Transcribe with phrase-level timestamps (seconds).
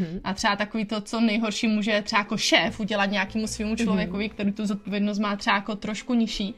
[0.00, 0.20] Mm-hmm.
[0.24, 4.32] A třeba takový to, co nejhorší může třeba jako šéf udělat nějakému svému člověkovi, mm-hmm.
[4.32, 6.54] který tu zodpovědnost má třeba jako trošku nižší,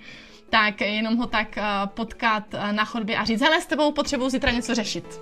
[0.50, 4.28] tak jenom ho tak uh, potkat uh, na chodbě a říct, hele, s tebou potřebuji
[4.28, 5.20] zítra něco řešit.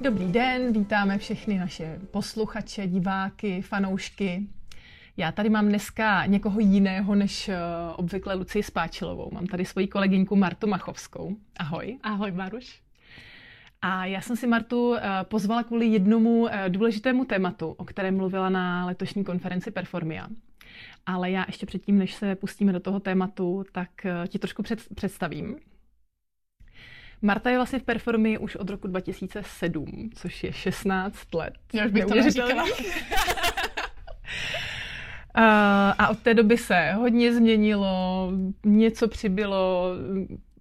[0.00, 4.46] Dobrý den, vítáme všechny naše posluchače, diváky, fanoušky.
[5.20, 7.54] Já tady mám dneska někoho jiného než uh,
[7.96, 9.30] obvykle Lucii Spáčilovou.
[9.32, 11.36] Mám tady svoji kolegyňku Martu Machovskou.
[11.56, 11.98] Ahoj.
[12.02, 12.82] Ahoj, Maruš.
[13.82, 18.48] A já jsem si Martu uh, pozvala kvůli jednomu uh, důležitému tématu, o kterém mluvila
[18.48, 20.28] na letošní konferenci Performia.
[21.06, 23.90] Ale já ještě předtím, než se pustíme do toho tématu, tak
[24.28, 25.56] ti trošku před, představím.
[27.22, 31.54] Marta je vlastně v Performii už od roku 2007, což je 16 let.
[31.72, 32.64] Já už bych to neříkala.
[35.34, 38.32] A od té doby se hodně změnilo,
[38.64, 39.92] něco přibylo,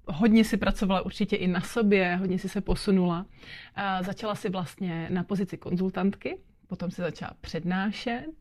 [0.07, 3.25] hodně si pracovala určitě i na sobě, hodně si se posunula.
[3.75, 8.31] A začala si vlastně na pozici konzultantky, potom si začala přednášet,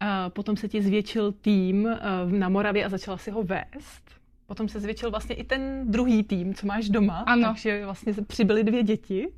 [0.00, 1.88] a potom se ti zvětšil tým
[2.26, 4.02] na Moravě a začala si ho vést.
[4.46, 7.48] Potom se zvětšil vlastně i ten druhý tým, co máš doma, ano.
[7.48, 9.28] takže vlastně přibyly dvě děti.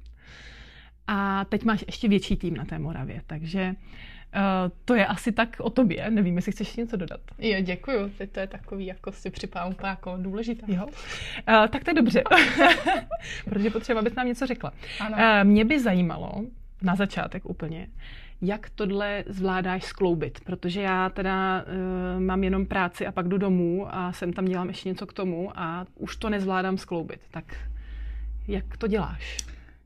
[1.06, 4.13] A teď máš ještě větší tým na té Moravě, takže Uh,
[4.84, 6.10] to je asi tak o tobě.
[6.10, 7.20] Nevím, jestli chceš něco dodat.
[7.38, 8.08] Jo, děkuju.
[8.18, 10.66] Teď to je takový, jako si připadám úplně jako důležité.
[10.68, 10.86] Jo.
[10.86, 12.22] Uh, tak to je dobře.
[13.44, 14.72] Protože potřeba, abys nám něco řekla.
[15.00, 15.16] Ano.
[15.16, 16.32] Uh, mě by zajímalo,
[16.82, 17.88] na začátek úplně,
[18.42, 23.86] jak tohle zvládáš skloubit, protože já teda uh, mám jenom práci a pak jdu domů
[23.90, 27.20] a sem tam dělám ještě něco k tomu a už to nezvládám skloubit.
[27.30, 27.56] Tak
[28.48, 29.38] jak to děláš?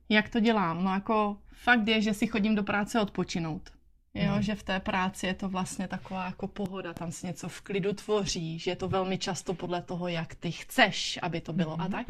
[0.08, 0.84] Jak to dělám?
[0.84, 3.77] No jako fakt je, že si chodím do práce odpočinout.
[4.14, 4.42] Jo, mm.
[4.42, 7.92] že v té práci je to vlastně taková jako pohoda, tam si něco v klidu
[7.92, 11.80] tvoří, že je to velmi často podle toho, jak ty chceš, aby to bylo mm.
[11.82, 12.06] a tak.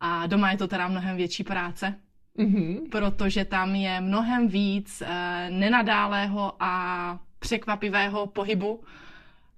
[0.00, 1.94] A doma je to teda mnohem větší práce,
[2.38, 2.88] mm-hmm.
[2.90, 5.06] protože tam je mnohem víc e,
[5.50, 8.84] nenadálého a překvapivého pohybu,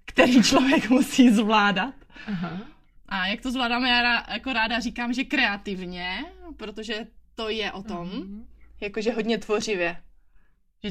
[0.04, 1.94] který člověk musí zvládat.
[2.26, 2.58] Aha.
[3.08, 6.24] A jak to zvládáme, já jako ráda říkám, že kreativně,
[6.56, 8.44] protože to je o tom, mm-hmm.
[8.80, 9.96] jakože hodně tvořivě.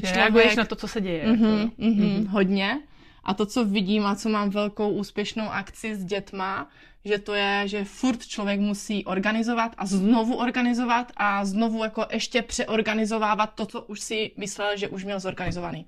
[0.00, 0.16] člověk...
[0.16, 1.26] reaguješ na to, co se děje.
[1.26, 1.72] Mm-hmm, jako.
[1.82, 2.28] mm-hmm, mm-hmm.
[2.28, 2.78] Hodně.
[3.24, 6.68] A to, co vidím a co mám velkou úspěšnou akci s dětma,
[7.04, 12.42] že to je, že furt člověk musí organizovat a znovu organizovat a znovu jako ještě
[12.42, 15.86] přeorganizovávat to, co už si myslel, že už měl zorganizovaný.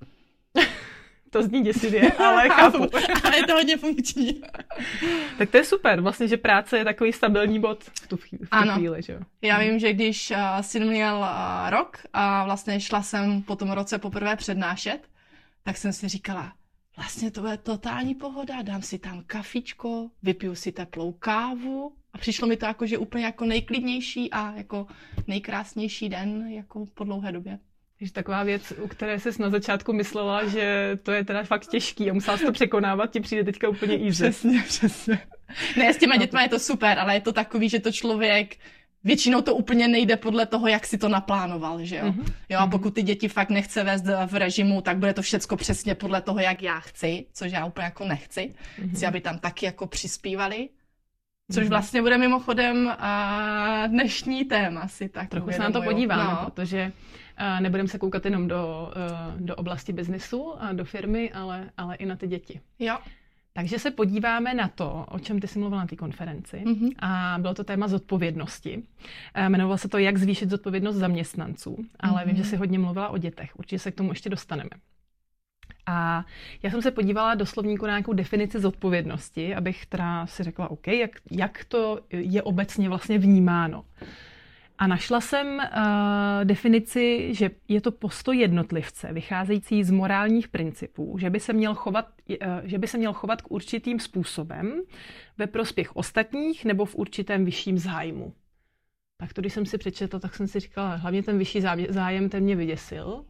[1.29, 2.77] To zní děsivě, ale chápu.
[3.23, 4.41] ale je to hodně funkční.
[5.37, 8.37] tak to je super, vlastně, že práce je takový stabilní bod v tu, v tu
[8.51, 8.73] ano.
[8.73, 9.01] chvíli.
[9.01, 9.19] Že?
[9.41, 13.71] Já vím, že když uh, syn měl uh, rok a vlastně šla jsem po tom
[13.71, 14.99] roce poprvé přednášet,
[15.63, 16.53] tak jsem si říkala,
[16.97, 22.47] vlastně to je totální pohoda, dám si tam kafičko, vypiju si teplou kávu a přišlo
[22.47, 24.87] mi to jako, že úplně jako nejklidnější a jako
[25.27, 27.59] nejkrásnější den jako po dlouhé době.
[27.99, 32.09] Takže taková věc, u které jsi na začátku myslela, že to je teda fakt těžký
[32.09, 34.23] a musela jsi to překonávat, ti přijde teďka úplně easy.
[34.23, 35.19] Přesně, přesně.
[35.77, 38.55] Ne, s těma dětma je to super, ale je to takový, že to člověk
[39.03, 42.05] většinou to úplně nejde podle toho, jak si to naplánoval, že jo.
[42.05, 42.33] Mm-hmm.
[42.49, 42.71] Jo, a mhm.
[42.71, 46.39] pokud ty děti fakt nechce vést v režimu, tak bude to všecko přesně podle toho,
[46.39, 48.53] jak já chci, což já úplně jako nechci.
[48.79, 48.95] Mm-hmm.
[48.95, 50.69] Chci, aby tam taky jako přispívali.
[51.51, 56.45] Což vlastně bude mimochodem a dnešní téma si tak Trochu se na to podíváme, no.
[56.45, 56.91] protože
[57.59, 62.05] nebudeme se koukat jenom do, eh, do oblasti biznesu a do firmy, ale, ale i
[62.05, 62.61] na ty děti.
[62.79, 62.97] Jo.
[63.53, 66.63] Takže se podíváme na to, o čem ty jsi mluvila na té konferenci.
[66.65, 66.91] Mm-hmm.
[66.99, 68.83] A bylo to téma zodpovědnosti.
[69.33, 71.77] Eh, jmenovalo se to, jak zvýšit zodpovědnost zaměstnanců.
[71.99, 72.27] Ale mm-hmm.
[72.27, 73.59] vím, že jsi hodně mluvila o dětech.
[73.59, 74.69] Určitě se k tomu ještě dostaneme.
[75.85, 76.25] A
[76.63, 80.87] já jsem se podívala do slovníku na nějakou definici zodpovědnosti, abych teda si řekla, OK,
[80.87, 83.85] jak, jak to je obecně vlastně vnímáno.
[84.79, 85.63] A našla jsem uh,
[86.43, 92.05] definici, že je to postoj jednotlivce, vycházející z morálních principů, že by se měl chovat,
[92.29, 94.81] uh, že by se měl chovat k určitým způsobem
[95.37, 98.33] ve prospěch ostatních nebo v určitém vyšším zájmu.
[99.17, 102.43] Tak to, když jsem si přečetla, tak jsem si říkala, hlavně ten vyšší zájem, ten
[102.43, 103.25] mě vyděsil.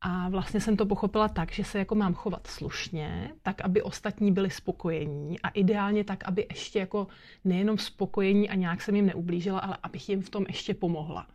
[0.00, 4.32] A vlastně jsem to pochopila tak, že se jako mám chovat slušně, tak, aby ostatní
[4.32, 7.06] byli spokojení a ideálně tak, aby ještě jako
[7.44, 11.26] nejenom spokojení a nějak jsem jim neublížila, ale abych jim v tom ještě pomohla.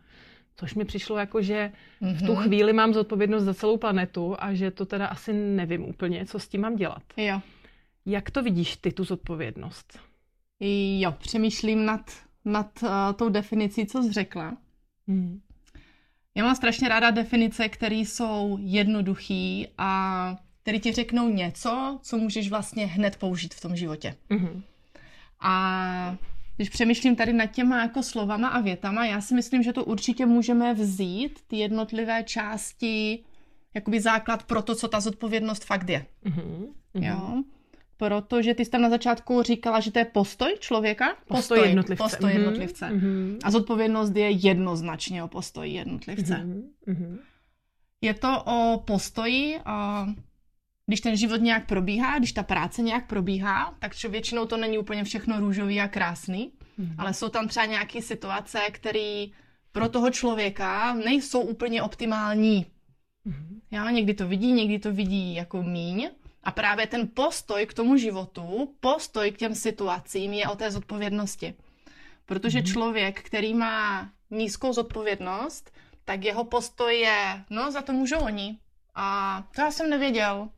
[0.56, 2.42] Což mi přišlo jako, že v tu mhm.
[2.42, 6.48] chvíli mám zodpovědnost za celou planetu a že to teda asi nevím úplně, co s
[6.48, 7.02] tím mám dělat.
[7.16, 7.40] Jo.
[8.06, 9.98] Jak to vidíš ty, tu zodpovědnost?
[11.00, 12.10] Jo, přemýšlím nad,
[12.44, 14.56] nad uh, tou definicí, co jsi řekla.
[15.06, 15.40] Mm.
[16.34, 22.50] Já mám strašně ráda definice, které jsou jednoduché a které ti řeknou něco, co můžeš
[22.50, 24.14] vlastně hned použít v tom životě.
[24.30, 24.62] Mm-hmm.
[25.40, 26.16] A
[26.56, 30.26] když přemýšlím tady nad těma jako slovama a větama, já si myslím, že to určitě
[30.26, 33.24] můžeme vzít, ty jednotlivé části,
[33.74, 36.06] jakoby základ pro to, co ta zodpovědnost fakt je.
[36.24, 36.66] Mm-hmm.
[36.94, 37.42] Jo?
[37.96, 41.08] Protože ty jsi tam na začátku říkala, že to je postoj člověka?
[41.08, 42.02] Postoj, postoj jednotlivce.
[42.02, 42.34] Postoj mm-hmm.
[42.34, 42.86] jednotlivce.
[42.86, 43.38] Mm-hmm.
[43.44, 46.34] A zodpovědnost je jednoznačně o postoji jednotlivce.
[46.86, 47.18] Mm-hmm.
[48.00, 50.06] Je to o postoji, a
[50.86, 55.04] když ten život nějak probíhá, když ta práce nějak probíhá, tak většinou to není úplně
[55.04, 56.94] všechno růžový a krásný, mm-hmm.
[56.98, 59.26] ale jsou tam třeba nějaké situace, které
[59.72, 62.66] pro toho člověka nejsou úplně optimální.
[63.26, 63.60] Mm-hmm.
[63.70, 66.10] Já někdy to vidí, někdy to vidí jako míň.
[66.44, 71.54] A právě ten postoj k tomu životu, postoj k těm situacím je o té zodpovědnosti.
[72.26, 72.72] Protože mm-hmm.
[72.72, 75.70] člověk, který má nízkou zodpovědnost,
[76.04, 78.58] tak jeho postoj je, no za to můžou oni.
[78.94, 80.48] A to já jsem nevěděl.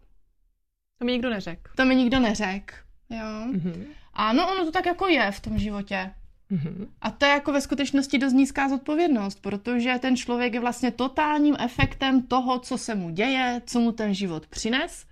[0.98, 1.72] To mi nikdo neřekl.
[1.76, 2.74] To mi nikdo neřekl,
[3.10, 3.52] jo.
[3.52, 3.86] Mm-hmm.
[4.12, 6.14] A no ono to tak jako je v tom životě.
[6.50, 6.86] Mm-hmm.
[7.00, 11.56] A to je jako ve skutečnosti dost nízká zodpovědnost, protože ten člověk je vlastně totálním
[11.58, 15.06] efektem toho, co se mu děje, co mu ten život přines,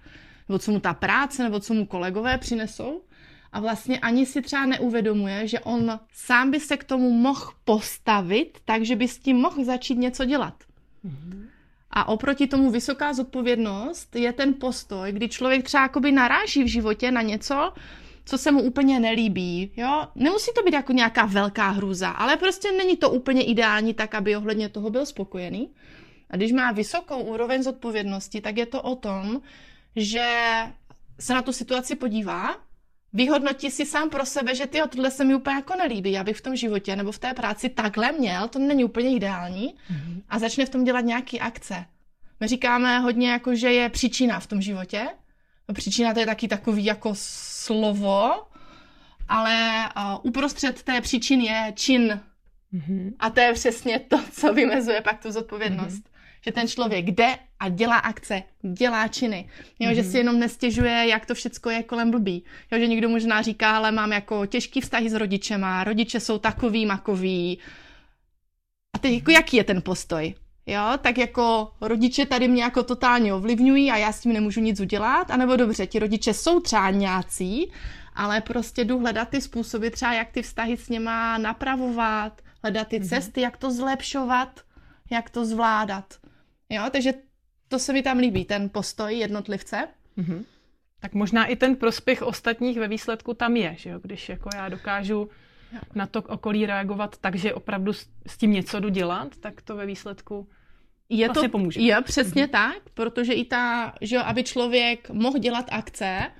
[0.49, 3.02] nebo co mu ta práce, nebo co mu kolegové přinesou.
[3.52, 8.58] A vlastně ani si třeba neuvědomuje, že on sám by se k tomu mohl postavit,
[8.64, 10.55] takže by s tím mohl začít něco dělat.
[11.05, 11.46] Mm-hmm.
[11.91, 17.11] A oproti tomu vysoká zodpovědnost je ten postoj, kdy člověk třeba jakoby naráží v životě
[17.11, 17.73] na něco,
[18.25, 19.70] co se mu úplně nelíbí.
[19.76, 20.08] Jo?
[20.14, 24.37] Nemusí to být jako nějaká velká hrůza, ale prostě není to úplně ideální tak, aby
[24.37, 25.70] ohledně toho byl spokojený.
[26.31, 29.41] A když má vysokou úroveň zodpovědnosti, tak je to o tom,
[29.96, 30.26] že
[31.20, 32.56] se na tu situaci podívá,
[33.12, 36.37] vyhodnotí si sám pro sebe, že ty tohle se mi úplně jako nelíbí, já bych
[36.37, 40.23] v tom životě nebo v té práci takhle měl, to není úplně ideální mm-hmm.
[40.29, 41.85] a začne v tom dělat nějaký akce.
[42.41, 45.06] My říkáme hodně jako, že je příčina v tom životě.
[45.69, 48.46] No, příčina to je taky takový jako slovo,
[49.29, 52.20] ale uh, uprostřed té příčiny je čin.
[52.75, 53.12] Mm-hmm.
[53.19, 56.05] A to je přesně to, co vymezuje pak tu zodpovědnost.
[56.05, 56.13] Mm-hmm
[56.44, 59.49] že ten člověk jde a dělá akce, dělá činy.
[59.79, 59.94] Jo, mm-hmm.
[59.94, 60.11] že mhm.
[60.11, 62.44] si jenom nestěžuje, jak to všecko je kolem blbý.
[62.73, 66.87] Jo, že někdo možná říká, ale mám jako těžký vztahy s rodičema, rodiče jsou takový,
[66.87, 67.58] makový.
[68.94, 70.35] A teď jako jaký je ten postoj?
[70.67, 74.81] Jo, tak jako rodiče tady mě jako totálně ovlivňují a já s tím nemůžu nic
[74.81, 77.73] udělat, anebo dobře, ti rodiče jsou třeba nějací,
[78.14, 83.00] ale prostě jdu hledat ty způsoby třeba, jak ty vztahy s něma napravovat, hledat ty
[83.00, 83.08] mm-hmm.
[83.08, 84.61] cesty, jak to zlepšovat,
[85.11, 86.05] jak to zvládat.
[86.70, 87.12] Jo, takže
[87.69, 89.88] to se mi tam líbí, ten postoj jednotlivce.
[90.19, 90.44] Mm-hmm.
[91.00, 93.99] Tak možná i ten prospěch ostatních ve výsledku tam je, že jo?
[94.02, 95.28] když jako já dokážu
[95.94, 97.93] na to okolí reagovat tak, že opravdu
[98.26, 100.49] s tím něco jdu dělat, tak to ve výsledku
[101.08, 101.81] je vlastně to, pomůže.
[101.81, 102.50] Je přesně mm-hmm.
[102.50, 106.31] tak, protože i ta, že jo, aby člověk mohl dělat akce,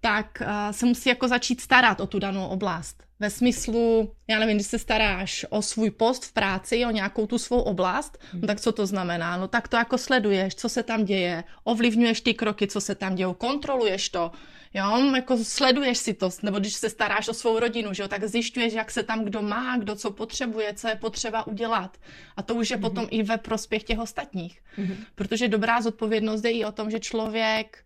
[0.00, 3.04] tak uh, se musí jako začít starat o tu danou oblast.
[3.20, 7.38] Ve smyslu, já nevím, když se staráš o svůj post v práci, o nějakou tu
[7.38, 9.36] svou oblast, no tak co to znamená?
[9.36, 13.14] No tak to jako sleduješ, co se tam děje, ovlivňuješ ty kroky, co se tam
[13.14, 14.30] dějí, kontroluješ to,
[14.74, 18.24] jo, jako sleduješ si to, nebo když se staráš o svou rodinu, že jo, tak
[18.24, 21.96] zjišťuješ, jak se tam kdo má, kdo co potřebuje, co je potřeba udělat.
[22.36, 22.80] A to už je mm-hmm.
[22.80, 24.60] potom i ve prospěch těch ostatních.
[24.78, 24.96] Mm-hmm.
[25.14, 27.83] Protože dobrá zodpovědnost je i o tom, že člověk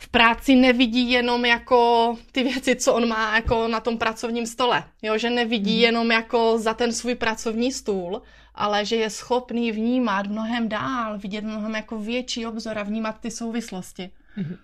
[0.00, 4.84] v práci nevidí jenom jako ty věci, co on má jako na tom pracovním stole.
[5.02, 5.80] Jo, že nevidí mm.
[5.80, 8.22] jenom jako za ten svůj pracovní stůl,
[8.54, 13.30] ale že je schopný vnímat mnohem dál, vidět mnohem jako větší obzor a vnímat ty
[13.30, 14.10] souvislosti.
[14.36, 14.56] Mm.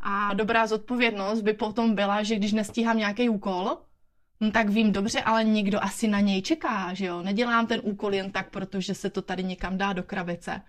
[0.00, 3.78] A dobrá zodpovědnost by potom byla, že když nestíhám nějaký úkol,
[4.40, 7.22] no tak vím dobře, ale někdo asi na něj čeká, že jo.
[7.22, 10.62] Nedělám ten úkol jen tak, protože se to tady někam dá do krabice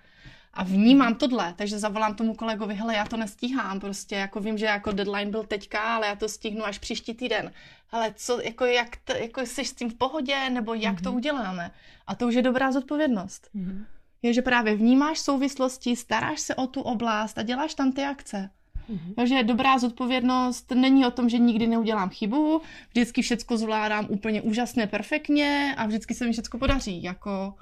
[0.54, 4.66] a vnímám tohle, takže zavolám tomu kolegovi, hele, já to nestíhám, prostě jako vím, že
[4.66, 7.52] jako deadline byl teďka, ale já to stihnu až příští týden.
[7.92, 11.04] Ale co, jako jak, to, jako jsi s tím v pohodě, nebo jak mm-hmm.
[11.04, 11.18] to mhm.
[11.18, 11.72] uděláme?
[12.08, 13.50] A to už je dobrá zodpovědnost.
[13.56, 13.86] Mm-hmm.
[14.22, 18.50] Je, že právě vnímáš souvislosti, staráš se o tu oblast a děláš tam ty akce.
[18.90, 19.14] Mm-hmm.
[19.16, 24.88] Takže dobrá zodpovědnost není o tom, že nikdy neudělám chybu, vždycky všecko zvládám úplně úžasně,
[24.88, 27.04] perfektně a vždycky se mi všecko podaří.
[27.04, 27.54] Jako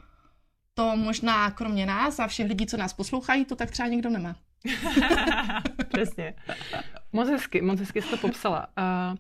[0.80, 4.36] to možná kromě nás a všech lidí, co nás poslouchají, to tak třeba někdo nemá.
[5.94, 6.34] Přesně.
[7.14, 8.68] Moc hezky, moc hezky jsi to popsala.
[8.76, 9.16] A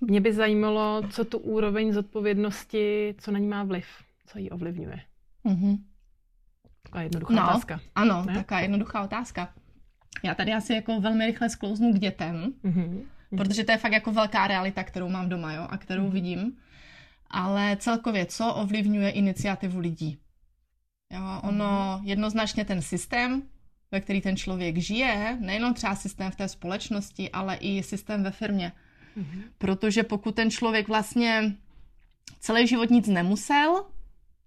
[0.00, 3.86] mě by zajímalo, co tu úroveň zodpovědnosti, co na ní má vliv,
[4.26, 5.00] co ji ovlivňuje.
[5.44, 5.78] Mm-hmm.
[6.82, 7.80] Taková jednoduchá no, otázka.
[7.94, 8.34] Ano, ne?
[8.34, 9.54] taková jednoduchá otázka.
[10.24, 13.02] Já tady asi jako velmi rychle sklouznu k dětem, mm-hmm.
[13.36, 16.12] protože to je fakt jako velká realita, kterou mám doma, jo, a kterou mm-hmm.
[16.12, 16.56] vidím.
[17.30, 20.18] Ale celkově, co ovlivňuje iniciativu lidí?
[21.12, 23.42] Jo, ono jednoznačně ten systém,
[23.92, 28.30] ve který ten člověk žije, nejenom třeba systém v té společnosti, ale i systém ve
[28.30, 28.72] firmě.
[29.16, 29.42] Mm-hmm.
[29.58, 31.56] Protože pokud ten člověk vlastně
[32.40, 33.84] celý život nic nemusel,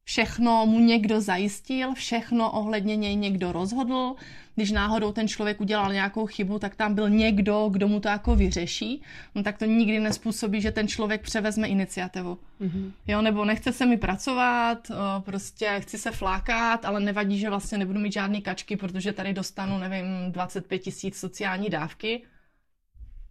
[0.04, 4.16] všechno mu někdo zajistil, všechno ohledně něj někdo rozhodl.
[4.56, 8.36] Když náhodou ten člověk udělal nějakou chybu, tak tam byl někdo, kdo mu to jako
[8.36, 9.02] vyřeší.
[9.36, 12.38] No tak to nikdy nespůsobí, že ten člověk převezme iniciativu.
[12.62, 12.92] Mm-hmm.
[13.08, 18.00] Jo, nebo nechce se mi pracovat, prostě chci se flákat, ale nevadí, že vlastně nebudu
[18.00, 22.24] mít žádný kačky, protože tady dostanu, nevím, 25 tisíc sociální dávky.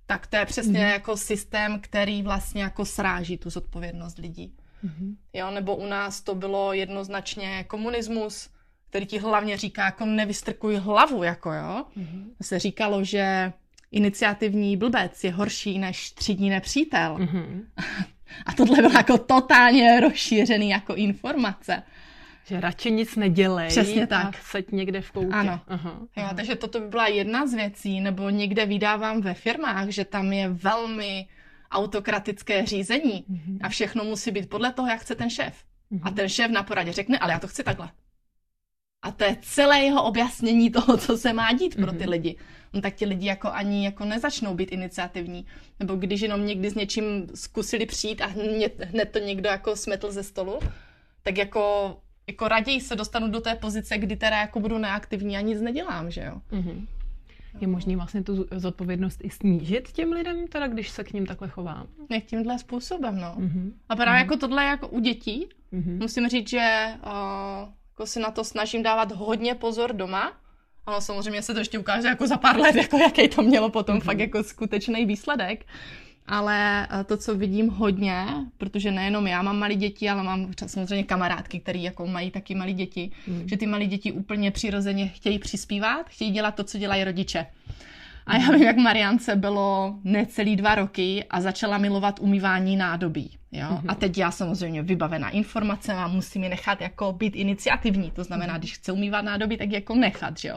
[0.07, 0.93] Tak to je přesně mm-hmm.
[0.93, 4.55] jako systém, který vlastně jako sráží tu zodpovědnost lidí.
[4.85, 5.17] Mm-hmm.
[5.33, 8.49] Jo, nebo u nás to bylo jednoznačně komunismus,
[8.91, 11.85] který ti hlavně říká, jako nevystrkuj hlavu, jako jo.
[11.97, 12.25] Mm-hmm.
[12.43, 13.53] Se říkalo, že
[13.93, 17.17] iniciativní blbec je horší než třídní nepřítel.
[17.17, 17.65] Mm-hmm.
[18.47, 21.83] A tohle bylo jako totálně rozšířený jako informace.
[22.47, 24.27] Že radši nic nedělej Přesně tak.
[24.27, 25.33] a seď někde v koutě.
[25.33, 25.61] Ano.
[25.69, 26.35] Aha, jo, aha.
[26.35, 30.49] takže toto by byla jedna z věcí, nebo někde vydávám ve firmách, že tam je
[30.49, 31.27] velmi
[31.71, 33.59] autokratické řízení mm-hmm.
[33.63, 35.65] a všechno musí být podle toho, jak chce ten šéf.
[35.93, 36.01] Mm-hmm.
[36.03, 37.91] A ten šéf na poradě řekne, ale já to chci takhle.
[39.03, 42.09] A to je celé jeho objasnění toho, co se má dít pro ty mm-hmm.
[42.09, 42.37] lidi.
[42.73, 45.47] No, tak ti lidi jako ani jako nezačnou být iniciativní.
[45.81, 50.13] Nebo když jenom někdy s něčím zkusili přijít a hned, hned to někdo jako smetl
[50.13, 50.59] ze stolu,
[51.23, 51.97] tak jako,
[52.27, 56.11] jako raději se dostanu do té pozice, kdy teda jako budu neaktivní a nic nedělám,
[56.11, 56.41] že jo.
[56.53, 56.87] Mm-hmm.
[57.61, 61.49] Je možný vlastně tu zodpovědnost i snížit těm lidem, teda když se k ním takhle
[61.49, 61.87] chovám?
[62.11, 63.35] Jak tímhle způsobem, no.
[63.39, 63.73] Mm-hmm.
[63.89, 64.25] A právě mm-hmm.
[64.25, 65.99] jako tohle jako u dětí, mm-hmm.
[65.99, 70.33] musím říct, že uh, jako si na to snažím dávat hodně pozor doma.
[70.87, 73.99] Ale samozřejmě se to ještě ukáže jako za pár let, jako jaký to mělo potom
[73.99, 74.05] mm-hmm.
[74.05, 75.67] fakt jako skutečný výsledek
[76.31, 78.27] ale eh, to, co vidím hodně,
[78.59, 82.73] protože nejenom já mám malé děti, ale mám samozřejmě kamarádky, které jako mají taky malé
[82.73, 83.49] děti, mm.
[83.49, 87.47] že ty malé děti úplně přirozeně chtějí přispívat, chtějí dělat to, co dělají rodiče.
[88.27, 93.31] A já vím, jak Mariance bylo necelý dva roky a začala milovat umývání nádobí.
[93.53, 93.67] Jo?
[93.71, 93.85] Mm-hmm.
[93.89, 98.11] A teď já samozřejmě vybavená informace a musím je nechat jako být iniciativní.
[98.11, 100.57] To znamená, když chce umývat nádobí, tak jako nechat, že jo.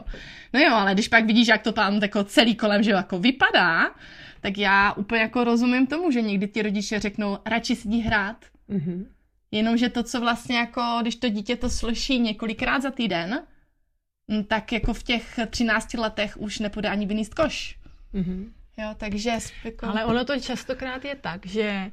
[0.52, 3.18] No jo, ale když pak vidíš, jak to tam jako celý kolem, že jo, jako
[3.18, 3.90] vypadá,
[4.44, 8.44] tak já úplně jako rozumím tomu, že někdy ti rodiče řeknou, radši si hrát.
[8.70, 9.06] Mm-hmm.
[9.50, 13.42] Jenomže to, co vlastně jako, když to dítě to slyší několikrát za týden,
[14.28, 17.78] mm, tak jako v těch 13 letech už nepůjde ani vyníst koš.
[18.14, 18.48] Mm-hmm.
[18.78, 19.30] Jo, takže...
[19.64, 19.86] Jako...
[19.86, 21.90] Ale ono to častokrát je tak, že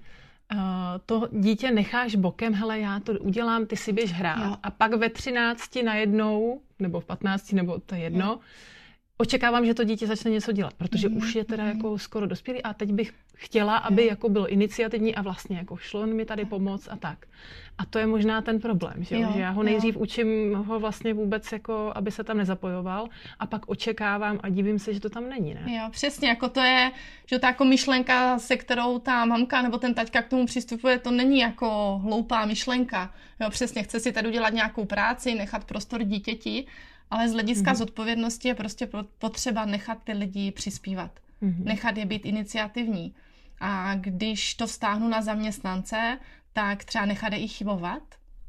[0.54, 0.60] uh,
[1.06, 4.46] to dítě necháš bokem, hele, já to udělám, ty si běž hrát.
[4.46, 4.58] Jo.
[4.64, 8.40] A pak ve 13 najednou, nebo v 15, nebo to je jedno, jo
[9.22, 11.18] očekávám, že to dítě začne něco dělat, protože mm.
[11.18, 15.22] už je teda jako skoro dospělý a teď bych chtěla, aby jako bylo iniciativní a
[15.22, 17.26] vlastně jako šlo mi tady pomoct a tak.
[17.78, 19.30] A to je možná ten problém, že, jo?
[19.34, 20.02] že já ho nejdřív jo.
[20.02, 23.08] učím ho vlastně vůbec jako, aby se tam nezapojoval
[23.40, 25.64] a pak očekávám a divím se, že to tam není, ne?
[25.68, 26.92] Jo, přesně, jako to je,
[27.26, 31.12] že ta jako myšlenka, se kterou ta mamka nebo ten taťka k tomu přistupuje, to
[31.12, 33.14] není jako hloupá myšlenka.
[33.40, 36.66] Jo, přesně, chce si tady udělat nějakou práci, nechat prostor dítěti,
[37.12, 37.76] ale z hlediska mm-hmm.
[37.76, 38.90] zodpovědnosti je prostě
[39.20, 41.12] potřeba nechat ty lidi přispívat.
[41.44, 41.64] Mm-hmm.
[41.64, 43.16] Nechat je být iniciativní.
[43.60, 46.18] A když to vztáhnu na zaměstnance,
[46.54, 48.04] tak třeba nechat je i chybovat,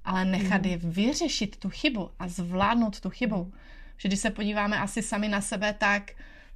[0.04, 0.70] ale nechat mm-hmm.
[0.70, 3.36] je vyřešit tu chybu a zvládnout tu chybu.
[3.36, 3.52] Mm-hmm.
[3.96, 6.10] Že když se podíváme asi sami na sebe, tak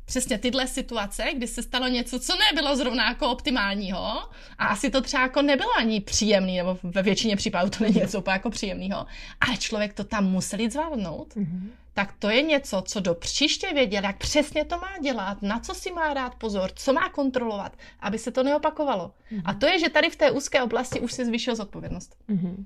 [0.05, 4.19] přesně tyhle situace, kdy se stalo něco, co nebylo zrovna jako optimálního
[4.59, 8.19] a asi to třeba jako nebylo ani příjemný, nebo ve většině případů to není něco
[8.19, 9.07] úplně jako příjemného,
[9.41, 11.69] ale člověk to tam musel jít zvládnout, mm-hmm.
[11.97, 15.75] Tak to je něco, co do příště věděl, jak přesně to má dělat, na co
[15.75, 19.15] si má dát pozor, co má kontrolovat, aby se to neopakovalo.
[19.33, 19.43] Mm-hmm.
[19.45, 22.17] A to je, že tady v té úzké oblasti už se zvýšil zodpovědnost.
[22.29, 22.65] Mm-hmm.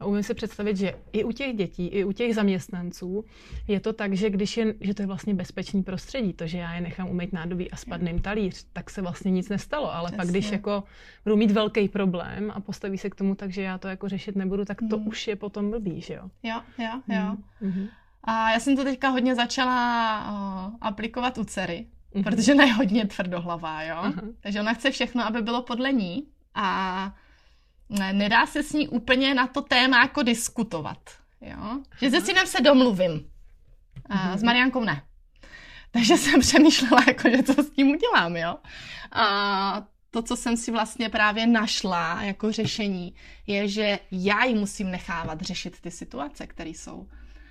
[0.00, 3.24] A umím si představit, že i u těch dětí, i u těch zaměstnanců
[3.68, 6.74] je to tak, že když je, že to je vlastně bezpečný prostředí, to, že já
[6.74, 9.94] je nechám umýt nádobí a spadne jim talíř, tak se vlastně nic nestalo.
[9.94, 10.16] Ale Přesně.
[10.16, 10.84] pak, když jako
[11.24, 14.36] budu mít velký problém a postaví se k tomu tak, že já to jako řešit
[14.36, 15.08] nebudu, tak to mm.
[15.08, 16.30] už je potom blbý, že jo?
[16.42, 17.36] Jo, jo, jo.
[17.60, 17.88] Mm.
[18.26, 22.24] A já jsem to teďka hodně začala uh, aplikovat u dcery, mm.
[22.24, 23.96] protože ona je hodně tvrdohlavá, jo?
[23.96, 24.22] Aha.
[24.40, 27.14] Takže ona chce všechno, aby bylo podle ní a
[28.12, 30.98] nedá se s ní úplně na to téma jako diskutovat.
[31.40, 31.80] Jo?
[32.00, 33.30] Že se synem se domluvím.
[34.08, 35.02] A s Mariankou ne.
[35.90, 38.36] Takže jsem přemýšlela, jako, že co s tím udělám.
[38.36, 38.56] Jo?
[39.12, 43.14] A to, co jsem si vlastně právě našla jako řešení,
[43.46, 47.08] je, že já ji musím nechávat řešit ty situace, které jsou.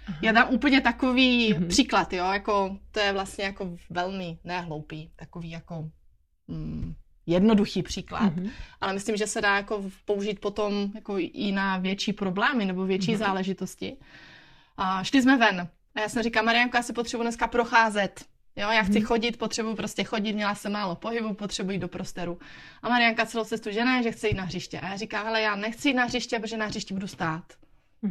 [0.07, 0.17] Aha.
[0.21, 1.67] Já dám úplně takový uh-huh.
[1.67, 5.89] příklad, jo, jako to je vlastně jako velmi nehloupý, takový jako
[6.47, 6.93] mm,
[7.25, 8.49] jednoduchý příklad, mm-hmm.
[8.81, 13.13] ale myslím, že se dá jako použít potom jako i na větší problémy nebo větší
[13.13, 13.17] mm-hmm.
[13.17, 13.97] záležitosti.
[14.77, 18.25] A šli jsme ven a já jsem říkala, Marianko, já si potřebuji dneska procházet
[18.57, 19.07] Jo, já chci hmm.
[19.07, 22.39] chodit, potřebuji prostě chodit, měla jsem málo pohybu, potřebuji jít do prostoru.
[22.81, 24.79] A Marianka celou cestu, že ne, že chce jít na hřiště.
[24.79, 27.43] A já říkám, ale já nechci jít na hřiště, protože na hřišti budu stát.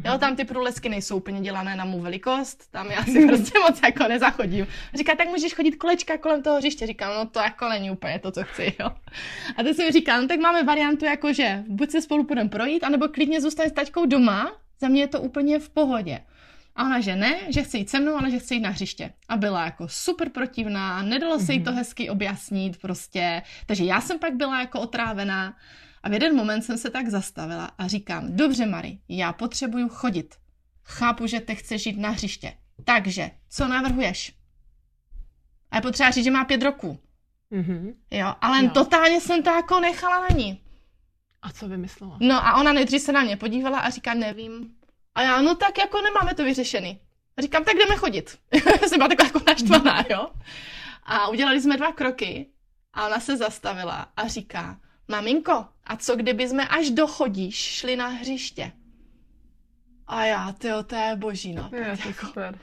[0.05, 0.19] Jo, mhm.
[0.19, 4.07] tam ty průlesky nejsou úplně dělané na mou velikost, tam já si prostě moc jako
[4.07, 4.67] nezachodím.
[4.93, 6.87] Říká, tak můžeš chodit kolečka kolem toho hřiště.
[6.87, 8.89] Říkám, no to jako není úplně to, co chci, jo.
[9.57, 12.49] A teď si mi říká, no tak máme variantu jako, že buď se spolu půjdeme
[12.49, 16.19] projít, anebo klidně zůstane s taťkou doma, za mě je to úplně v pohodě.
[16.75, 19.13] A ona, že ne, že chce jít se mnou, ale že chce jít na hřiště.
[19.29, 21.77] A byla jako super protivná, nedalo se jí to mhm.
[21.77, 23.41] hezky objasnit prostě.
[23.65, 25.55] Takže já jsem pak byla jako otrávená.
[26.05, 30.35] A v jeden moment jsem se tak zastavila a říkám, dobře Mari, já potřebuju chodit.
[30.83, 32.53] Chápu, že ty chceš jít na hřiště.
[32.83, 34.33] Takže, co navrhuješ?
[35.71, 36.99] A je potřeba říct, že má pět roků.
[37.51, 37.93] Mm-hmm.
[38.11, 38.69] Jo, ale jo.
[38.73, 40.61] totálně jsem to jako nechala na ní.
[41.41, 42.17] A co vymyslela?
[42.21, 44.75] No a ona nejdřív se na mě podívala a říká, nevím.
[45.15, 46.99] A já, no tak jako nemáme to vyřešený.
[47.37, 48.39] A říkám, tak jdeme chodit.
[48.87, 50.31] jsem byla taková jako naštvaná, jo.
[51.03, 52.49] A udělali jsme dva kroky
[52.93, 57.95] a ona se zastavila a říká, maminko, a co kdyby jsme až do chodíš šli
[57.95, 58.71] na hřiště?
[60.07, 61.69] A já, tyjo, to je boží, no.
[61.73, 62.25] Je, to jako...
[62.25, 62.59] super.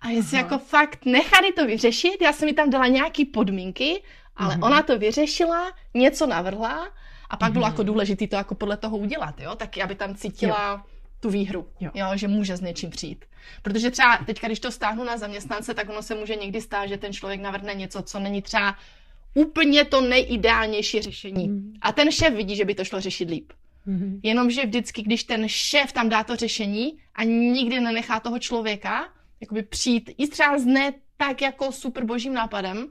[0.00, 4.02] A jestli jako fakt nechali to vyřešit, já jsem mi tam dala nějaký podmínky,
[4.36, 4.66] ale mm-hmm.
[4.66, 6.88] ona to vyřešila, něco navrhla
[7.30, 7.52] a pak mm-hmm.
[7.52, 7.72] bylo mhm.
[7.72, 10.90] jako důležité to jako podle toho udělat, jo, taky aby tam cítila jo.
[11.20, 11.90] tu výhru, jo.
[11.94, 13.24] jo, že může s něčím přijít.
[13.62, 16.98] Protože třeba teď, když to stáhnu na zaměstnance, tak ono se může někdy stát, že
[16.98, 18.76] ten člověk navrhne něco, co není třeba
[19.34, 21.48] úplně to nejideálnější řešení.
[21.48, 21.72] Mm.
[21.80, 23.52] A ten šéf vidí, že by to šlo řešit líp.
[23.86, 24.20] Mm.
[24.22, 29.08] Jenomže vždycky, když ten šéf tam dá to řešení a nikdy nenechá toho člověka
[29.40, 32.88] jakoby přijít i třeba z ne tak jako super božím nápadem,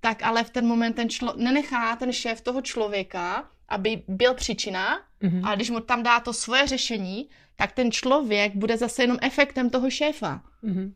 [0.00, 5.00] tak ale v ten moment ten člo- nenechá ten šéf toho člověka, aby byl příčina,
[5.22, 5.48] mm-hmm.
[5.48, 9.70] a když mu tam dá to svoje řešení, tak ten člověk bude zase jenom efektem
[9.70, 10.42] toho šéfa.
[10.64, 10.92] Mm-hmm.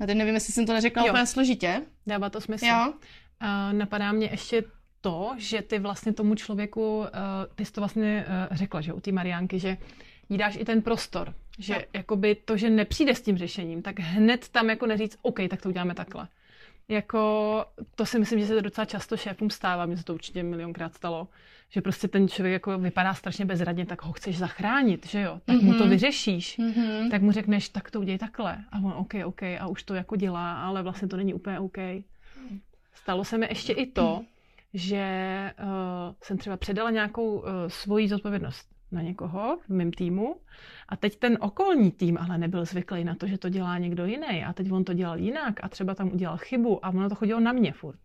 [0.00, 1.12] A teď nevím, jestli jsem to neřekla jo.
[1.12, 1.82] úplně složitě.
[2.06, 2.66] Dává to smysl.
[2.66, 2.92] Jo.
[3.42, 4.64] Uh, napadá mě ještě
[5.00, 7.06] to, že ty vlastně tomu člověku, uh,
[7.54, 9.76] ty jsi to vlastně uh, řekla, že u té Mariánky, že
[10.28, 11.34] jí dáš i ten prostor.
[11.58, 11.80] Že no.
[11.92, 15.68] jakoby to, že nepřijde s tím řešením, tak hned tam jako neříct, OK, tak to
[15.68, 16.28] uděláme takhle.
[16.88, 20.42] Jako, to si myslím, že se to docela často šéfům stává, mě se to určitě
[20.42, 21.28] milionkrát stalo,
[21.68, 25.56] že prostě ten člověk jako vypadá strašně bezradně, tak ho chceš zachránit, že jo, tak
[25.56, 25.62] mm-hmm.
[25.62, 25.90] mu to mhm.
[25.90, 27.10] vyřešíš, mm-hmm.
[27.10, 28.64] tak mu řekneš, tak to uděj takhle.
[28.72, 31.78] A on, OK, OK, a už to jako dělá, ale vlastně to není úplně OK.
[32.96, 34.24] Stalo se mi ještě i to,
[34.74, 35.04] že
[35.58, 40.36] uh, jsem třeba předala nějakou uh, svoji zodpovědnost na někoho v mém týmu
[40.88, 44.44] a teď ten okolní tým ale nebyl zvyklý na to, že to dělá někdo jiný
[44.44, 47.40] a teď on to dělal jinak a třeba tam udělal chybu a ono to chodilo
[47.40, 48.00] na mě furt.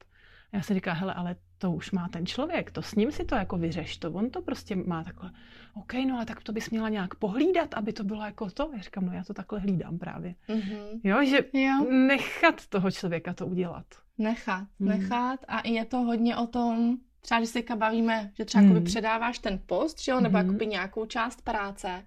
[0.54, 3.26] A já si říkám, hele, ale to už má ten člověk, to s ním si
[3.26, 5.32] to jako vyřeš, to on to prostě má takhle.
[5.74, 8.72] OK, no ale tak to bys měla nějak pohlídat, aby to bylo jako to.
[8.76, 10.36] Já říkám, no já to takhle hlídám právě.
[10.50, 11.00] Mm-hmm.
[11.04, 11.92] Jo, že jo.
[11.92, 13.86] nechat toho člověka to udělat.
[14.22, 14.88] Nechat, mm.
[14.88, 18.84] nechat a je to hodně o tom, třeba když se bavíme, že třeba mm.
[18.84, 20.58] předáváš ten post, že jo, nebo mm.
[20.58, 22.06] nějakou část práce,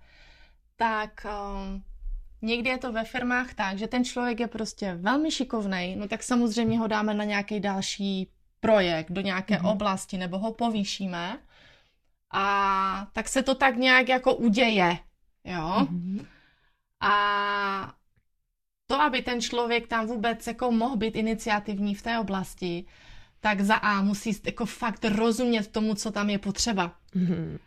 [0.76, 1.82] tak um,
[2.42, 6.22] někdy je to ve firmách tak, že ten člověk je prostě velmi šikovný, no tak
[6.22, 9.64] samozřejmě ho dáme na nějaký další projekt, do nějaké mm.
[9.64, 11.38] oblasti, nebo ho povýšíme
[12.30, 14.98] a tak se to tak nějak jako uděje,
[15.44, 15.86] jo.
[15.90, 16.26] Mm.
[17.00, 17.94] A
[18.94, 22.84] to, aby ten člověk tam vůbec jako mohl být iniciativní v té oblasti,
[23.40, 26.92] tak za A musí jako fakt rozumět tomu, co tam je potřeba.
[27.16, 27.58] Mm-hmm.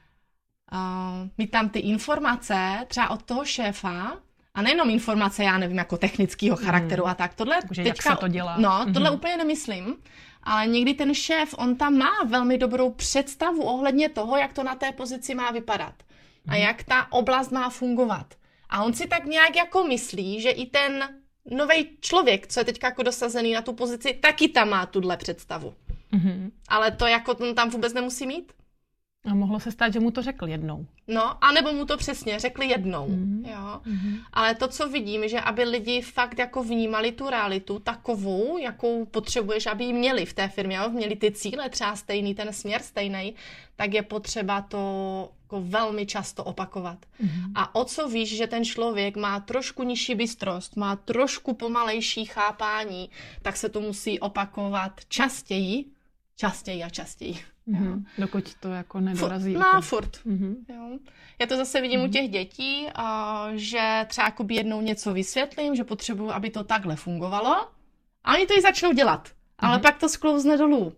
[0.72, 4.18] Uh, mít tam ty informace třeba od toho šéfa,
[4.54, 7.10] a nejenom informace, já nevím, jako technického charakteru mm.
[7.10, 7.34] a tak.
[7.34, 8.58] Tohle Takže teďka, jak se to dělá.
[8.58, 9.14] No, tohle mm-hmm.
[9.14, 9.96] úplně nemyslím,
[10.44, 14.76] ale někdy ten šéf, on tam má velmi dobrou představu ohledně toho, jak to na
[14.76, 15.94] té pozici má vypadat
[16.46, 16.54] mm.
[16.54, 16.62] a mhm.
[16.62, 18.34] jak ta oblast má fungovat.
[18.70, 22.80] A on si tak nějak jako myslí, že i ten nový člověk, co je teď
[22.84, 25.76] jako dosazený na tu pozici, taky tam má tuhle představu.
[26.14, 26.52] Mm-hmm.
[26.68, 28.54] Ale to jako tam vůbec nemusí mít.
[29.28, 30.86] A mohlo se stát, že mu to řekl jednou.
[31.08, 33.08] No, anebo mu to přesně řekli jednou.
[33.08, 33.50] Mm-hmm.
[33.50, 33.82] Jo.
[33.86, 34.20] Mm-hmm.
[34.34, 39.66] Ale to, co vidím, že aby lidi fakt jako vnímali tu realitu takovou, jakou potřebuješ,
[39.66, 40.90] aby ji měli v té firmě, jo?
[40.90, 43.36] měli ty cíle třeba stejný, ten směr stejný,
[43.76, 46.98] tak je potřeba to jako velmi často opakovat.
[47.24, 47.52] Mm-hmm.
[47.56, 53.10] A o co víš, že ten člověk má trošku nižší bystrost, má trošku pomalejší chápání,
[53.42, 55.86] tak se to musí opakovat častěji,
[56.38, 57.40] častěji a častěji.
[57.68, 58.06] Mm-hmm.
[58.18, 59.54] Dokud to jako nedorazí.
[59.54, 60.18] Furt, no, furt.
[60.26, 60.56] Mm-hmm.
[60.70, 61.00] Jo.
[61.40, 62.10] Já to zase vidím mm-hmm.
[62.10, 66.96] u těch dětí, a, že třeba jako jednou něco vysvětlím, že potřebuju, aby to takhle
[66.96, 67.56] fungovalo
[68.24, 69.30] a oni to i začnou dělat.
[69.58, 69.82] Ale mm-hmm.
[69.82, 70.94] pak to sklouzne dolů.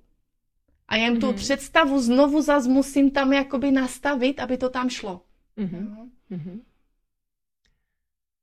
[0.87, 1.19] A jen mm-hmm.
[1.19, 5.21] tu představu znovu zas musím tam jakoby nastavit, aby to tam šlo.
[5.57, 6.09] Mm-hmm.
[6.31, 6.59] Mm-hmm.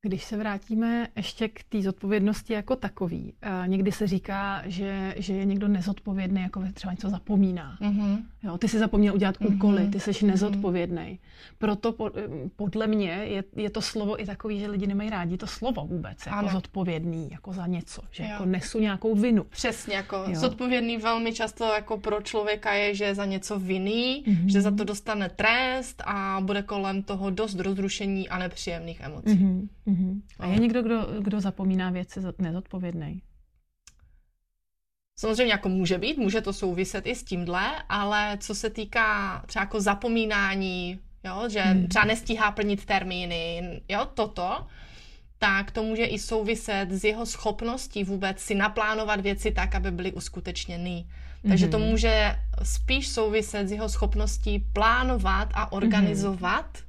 [0.07, 3.33] Když se vrátíme ještě k té zodpovědnosti jako takový,
[3.65, 7.77] někdy se říká, že, že je někdo nezodpovědný, jako třeba něco zapomíná.
[7.81, 8.23] Mm-hmm.
[8.43, 9.55] Jo, ty si zapomněl udělat mm-hmm.
[9.55, 10.27] úkoly, ty jsi mm-hmm.
[10.27, 11.19] nezodpovědný.
[11.57, 12.11] Proto po,
[12.55, 16.25] podle mě je, je to slovo i takový, že lidi nemají rádi to slovo vůbec,
[16.25, 16.49] jako ano.
[16.51, 18.29] zodpovědný, jako za něco, že jo.
[18.29, 19.43] jako nesu nějakou vinu.
[19.43, 20.35] Přesně, jako jo.
[20.35, 24.47] zodpovědný velmi často jako pro člověka je, že za něco viní, mm-hmm.
[24.47, 29.27] že za to dostane trest a bude kolem toho dost rozrušení a nepříjemných emocí.
[29.27, 29.67] Mm-hmm.
[29.97, 30.21] Mm-hmm.
[30.39, 33.21] A je někdo, kdo, kdo zapomíná věci nezodpovědný?
[35.19, 39.63] Samozřejmě jako může být, může to souviset i s tímhle, ale co se týká třeba
[39.63, 41.87] jako zapomínání, jo, že hmm.
[41.87, 44.67] třeba nestíhá plnit termíny, jo, toto,
[45.37, 50.13] tak to může i souviset s jeho schopností vůbec si naplánovat věci tak, aby byly
[50.13, 51.07] uskutečněny.
[51.47, 51.87] Takže to hmm.
[51.87, 56.86] může spíš souviset s jeho schopností plánovat a organizovat hmm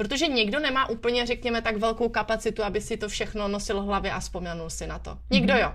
[0.00, 4.12] Protože někdo nemá úplně, řekněme, tak velkou kapacitu, aby si to všechno nosil v hlavě
[4.12, 5.18] a vzpomenul si na to.
[5.30, 5.60] Někdo mm-hmm.
[5.60, 5.74] jo.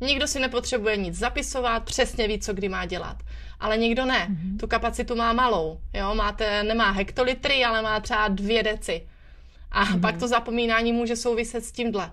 [0.00, 3.16] Nikdo si nepotřebuje nic zapisovat, přesně ví, co kdy má dělat.
[3.60, 4.28] Ale někdo ne.
[4.30, 4.58] Mm-hmm.
[4.58, 5.80] Tu kapacitu má malou.
[5.94, 6.14] Jo?
[6.14, 9.08] Máte, nemá hektolitry, ale má třeba dvě deci.
[9.70, 10.00] A mm-hmm.
[10.00, 12.12] pak to zapomínání může souviset s tímhle.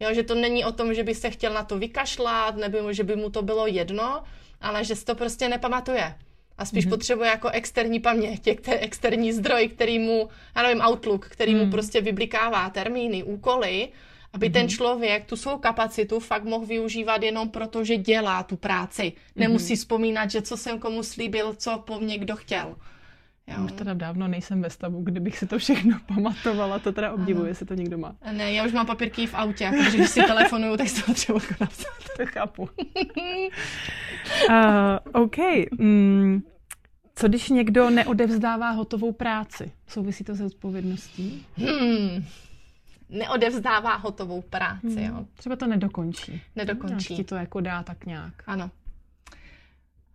[0.00, 3.04] Jo, že to není o tom, že by se chtěl na to vykašlat, nebo že
[3.04, 4.22] by mu to bylo jedno,
[4.60, 6.14] ale že si to prostě nepamatuje
[6.58, 6.90] a spíš mm-hmm.
[6.90, 11.64] potřebuje jako externí paměť, externí zdroj, který mu, já nevím, Outlook, který mm.
[11.64, 13.88] mu prostě vyblikává termíny, úkoly,
[14.32, 14.52] aby mm-hmm.
[14.52, 14.68] ten mhm.
[14.68, 19.02] člověk tu svou kapacitu fakt mohl využívat jenom proto, že dělá tu práci.
[19.02, 19.40] Mm-hmm.
[19.40, 22.76] Nemusí vzpomínat, že co jsem komu slíbil, co po mně kdo chtěl.
[23.48, 23.64] Jo.
[23.64, 27.66] Už teda dávno nejsem ve stavu, kdybych si to všechno pamatovala, to teda obdivuji, jestli
[27.66, 28.16] to někdo má.
[28.32, 31.14] Ne, já už mám papírky v autě, jako, že když si telefonuju, tak si to
[31.14, 31.88] třeba napsat.
[32.16, 32.62] To chápu.
[32.62, 32.68] uh,
[35.22, 35.36] OK.
[35.78, 36.42] Mm,
[37.14, 39.72] co když někdo neodevzdává hotovou práci?
[39.86, 41.46] Souvisí to se odpovědností?
[41.56, 42.24] Hmm.
[43.08, 45.04] Neodevzdává hotovou práci, hmm.
[45.04, 45.26] jo.
[45.34, 46.42] Třeba to nedokončí.
[46.56, 47.12] Nedokončí.
[47.12, 48.34] Nějak ti to jako dá tak nějak.
[48.46, 48.70] Ano.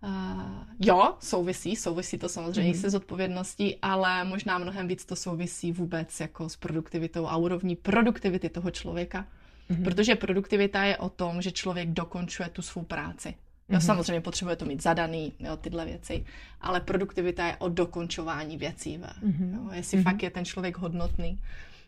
[0.04, 0.42] Uh,
[0.80, 2.80] jo, souvisí, souvisí to samozřejmě mm.
[2.80, 8.50] se zodpovědností, ale možná mnohem víc to souvisí vůbec jako s produktivitou a úrovní produktivity
[8.50, 9.28] toho člověka.
[9.70, 9.84] Mm.
[9.84, 13.36] Protože produktivita je o tom, že člověk dokončuje tu svou práci.
[13.70, 13.82] Jo, mm.
[13.82, 16.26] samozřejmě potřebuje to mít zadaný, jo, tyhle věci,
[16.62, 18.98] ale produktivita je o dokončování věcí.
[18.98, 19.54] Mm.
[19.54, 20.04] Jo, jestli mm.
[20.04, 21.40] fakt je ten člověk hodnotný.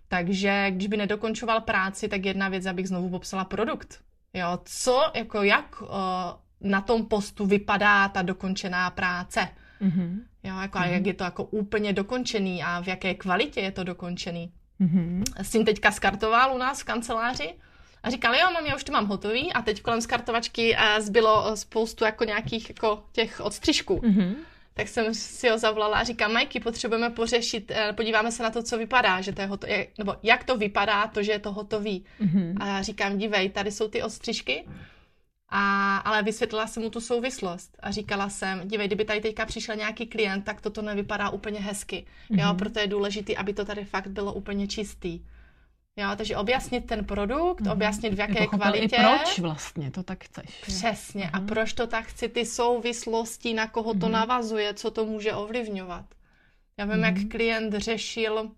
[0.08, 4.02] Takže když by nedokončoval práci, tak jedna věc, abych znovu popsala produkt.
[4.34, 5.88] Jo, co, jako jak uh,
[6.64, 9.48] na tom postu vypadá ta dokončená práce.
[9.82, 10.20] Mm-hmm.
[10.44, 10.82] Jo, jako, mm-hmm.
[10.82, 14.52] a jak je to jako úplně dokončený a v jaké kvalitě je to dokončený.
[14.82, 15.24] Mm-hmm.
[15.38, 17.54] S tím teďka skartoval u nás v kanceláři
[18.04, 21.58] a říkal, jo, mám, já už to mám hotový a teď kolem skartovačky eh, zbylo
[21.58, 24.00] spoustu jako nějakých jako těch odstřižků.
[24.00, 24.36] Mm-hmm.
[24.74, 28.64] Tak jsem si ho zavolala a říkám, Majky, potřebujeme pořešit, eh, podíváme se na to,
[28.64, 32.06] co vypadá, že to je hotový, nebo jak to vypadá, to, že je to hotový.
[32.22, 32.56] Mm-hmm.
[32.60, 34.66] A říkám, dívej, tady jsou ty odstřižky,
[35.56, 39.76] a, ale vysvětlila jsem mu tu souvislost a říkala jsem, dívej, kdyby tady teďka přišel
[39.76, 42.06] nějaký klient, tak toto nevypadá úplně hezky.
[42.06, 42.40] Mm-hmm.
[42.40, 42.58] Jo, mhm.
[42.58, 45.22] proto je důležité, aby to tady fakt bylo úplně čistý.
[45.98, 47.72] Jo, takže objasnit ten produkt, mm-hmm.
[47.72, 48.96] objasnit v jaké kvalitě.
[48.96, 50.62] I proč vlastně to tak chceš.
[50.62, 51.24] Přesně.
[51.24, 51.44] Mm-hmm.
[51.44, 54.12] A proč to tak chci, ty souvislosti, na koho to mm-hmm.
[54.12, 56.06] navazuje, co to může ovlivňovat.
[56.78, 57.20] Já vím, mm-hmm.
[57.20, 58.52] jak klient řešil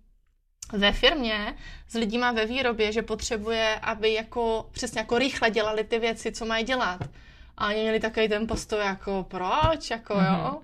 [0.73, 1.55] ve firmě
[1.87, 6.45] s lidima ve výrobě, že potřebuje, aby jako přesně jako rychle dělali ty věci, co
[6.45, 6.99] mají dělat.
[7.57, 10.39] A oni měli takový ten postoj jako proč, jako mm-hmm.
[10.39, 10.59] jo.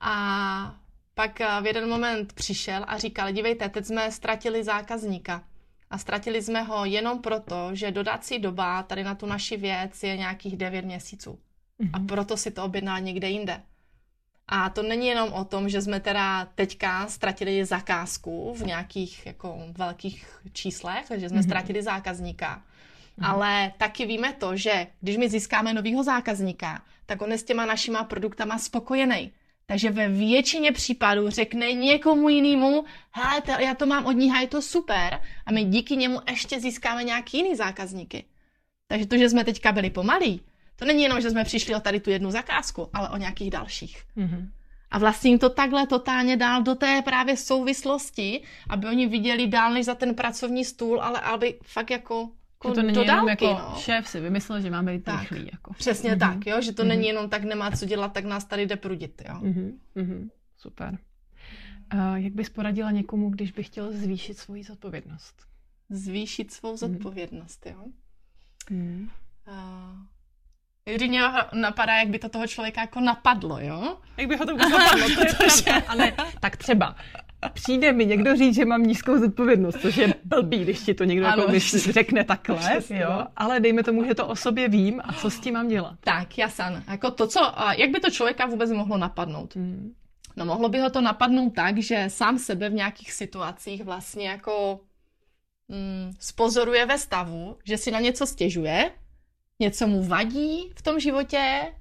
[0.00, 0.74] A
[1.14, 5.42] pak v jeden moment přišel a říkal, dívejte, teď jsme ztratili zákazníka.
[5.90, 10.16] A ztratili jsme ho jenom proto, že dodací doba tady na tu naši věc je
[10.16, 11.30] nějakých 9 měsíců.
[11.32, 11.90] Mm-hmm.
[11.92, 12.06] A mhm.
[12.06, 13.62] proto si to objednal někde jinde.
[14.52, 19.58] A to není jenom o tom, že jsme teda teďka ztratili zakázku v nějakých jako
[19.78, 21.44] velkých číslech, že jsme mm-hmm.
[21.44, 22.56] ztratili zákazníka.
[22.56, 23.26] Mm-hmm.
[23.30, 27.66] Ale taky víme to, že když my získáme nového zákazníka, tak on je s těma
[27.66, 29.32] našima produktama spokojený.
[29.66, 34.46] Takže ve většině případů řekne někomu jinému, hele, to, já to mám od ní, je
[34.46, 35.20] to super.
[35.46, 38.24] A my díky němu ještě získáme nějaký jiný zákazníky.
[38.86, 40.40] Takže to, že jsme teďka byli pomalí,
[40.80, 44.02] to není jenom, že jsme přišli o tady tu jednu zakázku, ale o nějakých dalších.
[44.16, 44.48] Mm-hmm.
[44.90, 49.72] A vlastně jim to takhle totálně dál do té právě souvislosti, aby oni viděli dál
[49.72, 52.30] než za ten pracovní stůl, ale aby fakt jako
[52.68, 53.76] že to není dodávky, jenom jako no.
[53.78, 55.48] šéf si vymyslel, že máme být tak, rychlý.
[55.52, 55.74] Jako.
[55.74, 56.18] Přesně mm-hmm.
[56.18, 56.88] tak, jo, že to mm-hmm.
[56.88, 59.22] není jenom tak nemá co dělat, tak nás tady jde prudit.
[59.28, 59.34] Jo.
[59.34, 59.72] Mm-hmm.
[59.96, 60.30] Mm-hmm.
[60.56, 60.98] Super.
[61.94, 65.46] Uh, jak bys poradila někomu, když by chtěl zvýšit svoji zodpovědnost?
[65.90, 66.76] Zvýšit svou mhm.
[66.76, 67.72] zodpovědnost, mm.
[67.72, 67.84] jo.
[68.70, 69.10] Mm.
[69.48, 69.54] Uh,
[70.94, 71.22] Kdy mě
[71.52, 73.96] napadá, jak by to toho člověka jako napadlo, jo?
[74.16, 75.82] Jak by ho to napadlo, to je pravda.
[75.88, 76.96] Ale tak třeba,
[77.48, 81.26] přijde mi někdo říct, že mám nízkou zodpovědnost, což je blbý, když ti to někdo
[81.26, 81.58] ano, jako
[81.92, 83.26] řekne takhle, jo, no.
[83.36, 85.94] ale dejme tomu, že to o sobě vím a co s tím mám dělat.
[86.00, 86.82] Tak, jasan.
[86.88, 89.56] Jako to, co, jak by to člověka vůbec mohlo napadnout?
[89.56, 89.94] Hmm.
[90.36, 94.80] No mohlo by ho to napadnout tak, že sám sebe v nějakých situacích vlastně jako
[95.68, 98.90] mm, spozoruje ve stavu, že si na něco stěžuje,
[99.60, 101.72] něco mu vadí v tom životě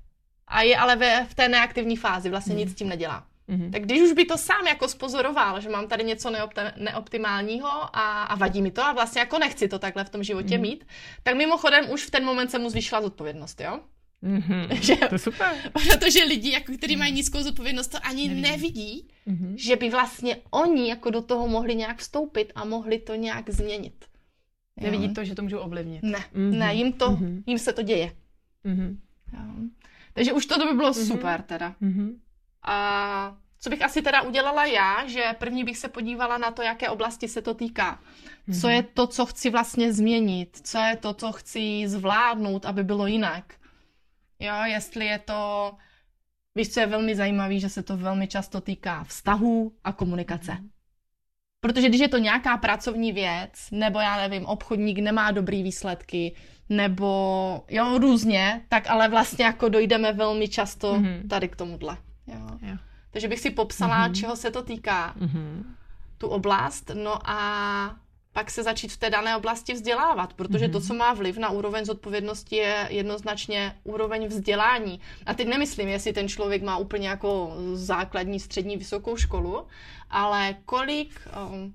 [0.47, 2.59] a je ale ve, v té neaktivní fázi, vlastně mm.
[2.59, 3.25] nic s tím nedělá.
[3.49, 3.71] Mm-hmm.
[3.71, 8.23] Tak když už by to sám jako spozoroval, že mám tady něco neopti- neoptimálního a,
[8.23, 10.61] a vadí mi to a vlastně jako nechci to takhle v tom životě mm-hmm.
[10.61, 10.87] mít,
[11.23, 13.79] tak mimochodem už v ten moment se mu zvýšila zodpovědnost, jo?
[14.23, 14.67] Mm-hmm.
[14.81, 15.57] Že, to je super.
[15.73, 19.55] Protože lidi, jako, kteří mají nízkou zodpovědnost, to ani nevidí, nevidí mm-hmm.
[19.57, 24.05] že by vlastně oni jako do toho mohli nějak vstoupit a mohli to nějak změnit.
[24.81, 26.03] Nevidí to, že to můžou ovlivnit.
[26.03, 26.57] Ne, mm-hmm.
[26.57, 27.43] ne, jim, to, mm-hmm.
[27.45, 28.15] jim se to děje.
[28.65, 28.97] Mm-hmm.
[29.33, 29.69] Jo.
[30.13, 31.07] Takže už to by bylo mm-hmm.
[31.07, 31.75] super teda.
[31.81, 32.15] Mm-hmm.
[32.63, 36.89] A co bych asi teda udělala já, že první bych se podívala na to, jaké
[36.89, 37.99] oblasti se to týká.
[38.45, 38.69] Co mm-hmm.
[38.69, 43.53] je to, co chci vlastně změnit, co je to, co chci zvládnout, aby bylo jinak.
[44.39, 45.71] Jo, jestli je to,
[46.55, 50.51] víš, co je velmi zajímavé, že se to velmi často týká vztahů a komunikace.
[50.51, 50.69] Mm-hmm.
[51.61, 56.35] Protože když je to nějaká pracovní věc, nebo já nevím, obchodník nemá dobrý výsledky,
[56.69, 61.27] nebo jo, různě, tak ale vlastně jako dojdeme velmi často mm-hmm.
[61.27, 61.97] tady k tomuhle.
[62.27, 62.57] Jo.
[62.61, 62.77] Jo.
[63.11, 64.13] Takže bych si popsala, mm-hmm.
[64.13, 65.63] čeho se to týká, mm-hmm.
[66.17, 67.95] tu oblast, no a
[68.39, 71.85] pak se začít v té dané oblasti vzdělávat, protože to, co má vliv na úroveň
[71.85, 74.99] zodpovědnosti, je jednoznačně úroveň vzdělání.
[75.25, 79.67] A teď nemyslím, jestli ten člověk má úplně jako základní, střední, vysokou školu,
[80.09, 81.73] ale kolik um,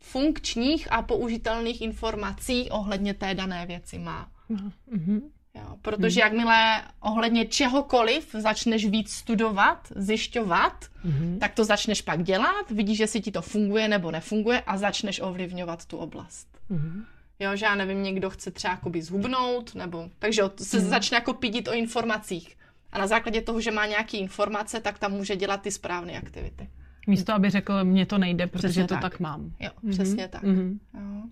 [0.00, 4.28] funkčních a použitelných informací ohledně té dané věci má.
[4.50, 5.20] Mm-hmm.
[5.56, 6.26] Jo, protože hmm.
[6.26, 11.38] jakmile ohledně čehokoliv začneš víc studovat, zjišťovat, hmm.
[11.40, 15.86] tak to začneš pak dělat, vidíš, jestli ti to funguje nebo nefunguje a začneš ovlivňovat
[15.86, 16.48] tu oblast.
[16.70, 17.04] Hmm.
[17.38, 20.88] Jo, že já nevím, někdo chce třeba jakoby zhubnout, nebo, takže se hmm.
[20.88, 22.56] začne jako pídit o informacích.
[22.92, 26.70] A na základě toho, že má nějaké informace, tak tam může dělat ty správné aktivity.
[27.06, 29.54] Místo, aby řekl, mně to nejde, protože přesně to tak, tak mám.
[29.60, 30.42] Jo, přesně hmm tak.
[30.42, 31.22] hmm Jo.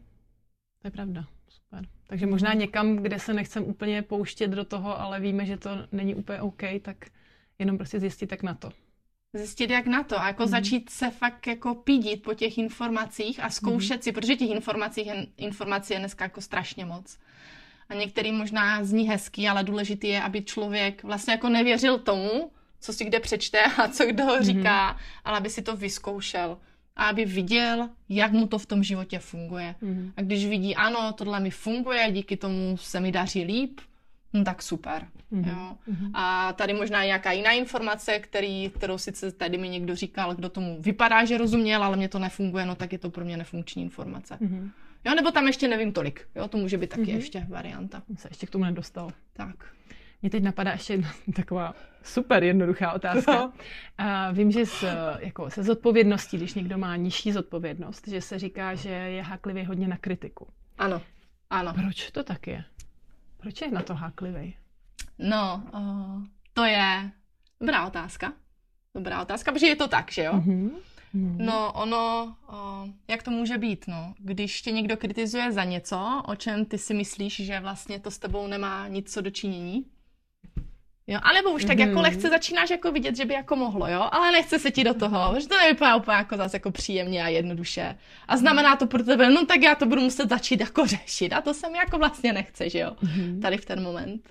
[0.82, 1.24] To je pravda.
[2.06, 6.14] Takže možná někam, kde se nechcem úplně pouštět do toho, ale víme, že to není
[6.14, 6.96] úplně OK, tak
[7.58, 8.70] jenom prostě zjistit, jak na to.
[9.32, 10.48] Zjistit, jak na to a jako mm.
[10.48, 14.02] začít se fakt jako pídit po těch informacích a zkoušet mm.
[14.02, 17.18] si, protože těch informací, informací je dneska jako strašně moc.
[17.88, 22.92] A některý možná zní hezký, ale důležitý je, aby člověk vlastně jako nevěřil tomu, co
[22.92, 24.98] si kde přečte a co kdo ho říká, mm.
[25.24, 26.58] ale aby si to vyzkoušel
[26.96, 29.74] a aby viděl, jak mu to v tom životě funguje.
[29.80, 30.12] Mm.
[30.16, 33.80] A když vidí, ano, tohle mi funguje, díky tomu se mi daří líp,
[34.33, 35.07] no tak super.
[35.30, 35.44] Mm.
[35.48, 35.76] Jo.
[35.87, 36.11] Mm.
[36.16, 40.76] A tady možná nějaká jiná informace, který, kterou sice tady mi někdo říkal, kdo tomu
[40.80, 44.37] vypadá, že rozuměl, ale mě to nefunguje, no tak je to pro mě nefunkční informace.
[44.40, 44.70] Mm.
[45.04, 46.28] Jo, nebo tam ještě nevím tolik.
[46.35, 47.16] Jo, to může být taky mm.
[47.16, 48.02] ještě varianta.
[48.16, 49.12] Se ještě k tomu nedostal.
[49.33, 49.74] Tak.
[50.24, 53.52] Mě teď napadá ještě jedna taková super jednoduchá otázka.
[53.98, 54.84] A vím, že s,
[55.18, 59.88] jako se zodpovědností, když někdo má nižší zodpovědnost, že se říká, že je háklivý hodně
[59.88, 60.48] na kritiku.
[60.78, 61.02] Ano,
[61.50, 61.74] ano.
[61.74, 62.64] Proč to tak je?
[63.37, 64.56] Proč je na to háklivý?
[65.18, 67.10] No, uh, to je
[67.60, 68.32] dobrá otázka.
[68.94, 70.32] Dobrá otázka, protože je to tak, že jo?
[70.32, 70.70] Mm-hmm.
[71.38, 74.14] No, ono, uh, jak to může být, no?
[74.18, 78.18] Když tě někdo kritizuje za něco, o čem ty si myslíš, že vlastně to s
[78.18, 79.84] tebou nemá nic co dočinění,
[81.06, 81.88] Jo, a nebo už tak mm-hmm.
[81.88, 84.94] jako lehce začínáš jako vidět, že by jako mohlo, jo, ale nechce se ti do
[84.94, 87.98] toho, že to nevypadá úplně jako zase jako příjemně a jednoduše.
[88.28, 91.40] A znamená to pro tebe, no tak já to budu muset začít jako řešit a
[91.40, 93.40] to se mi jako vlastně nechce, že jo, mm-hmm.
[93.40, 94.28] tady v ten moment.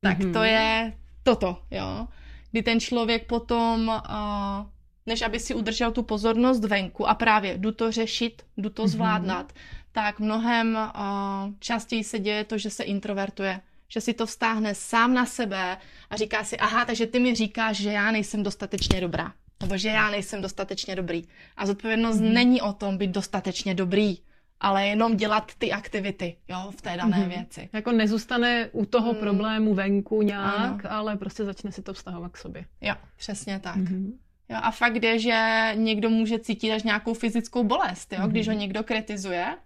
[0.00, 0.32] Tak mm-hmm.
[0.32, 2.08] to je toto, jo,
[2.50, 4.66] kdy ten člověk potom, uh,
[5.06, 8.88] než aby si udržel tu pozornost venku a právě jdu to řešit, jdu to mm-hmm.
[8.88, 9.52] zvládnout,
[9.92, 15.14] tak mnohem uh, častěji se děje to, že se introvertuje že si to vztáhne sám
[15.14, 15.76] na sebe
[16.10, 19.88] a říká si, aha, takže ty mi říkáš, že já nejsem dostatečně dobrá, nebo že
[19.88, 21.24] já nejsem dostatečně dobrý.
[21.56, 22.32] A zodpovědnost mm.
[22.32, 24.18] není o tom být dostatečně dobrý,
[24.60, 27.28] ale jenom dělat ty aktivity, jo, v té dané mm.
[27.28, 27.68] věci.
[27.72, 29.18] Jako nezůstane u toho mm.
[29.18, 30.92] problému venku nějak, ano.
[30.92, 32.64] ale prostě začne si to vztahovat k sobě.
[32.80, 33.76] Jo, přesně tak.
[33.76, 34.18] Mm.
[34.48, 38.28] Jo, a fakt je, že někdo může cítit až nějakou fyzickou bolest, jo, mm.
[38.28, 39.56] když ho někdo kritizuje.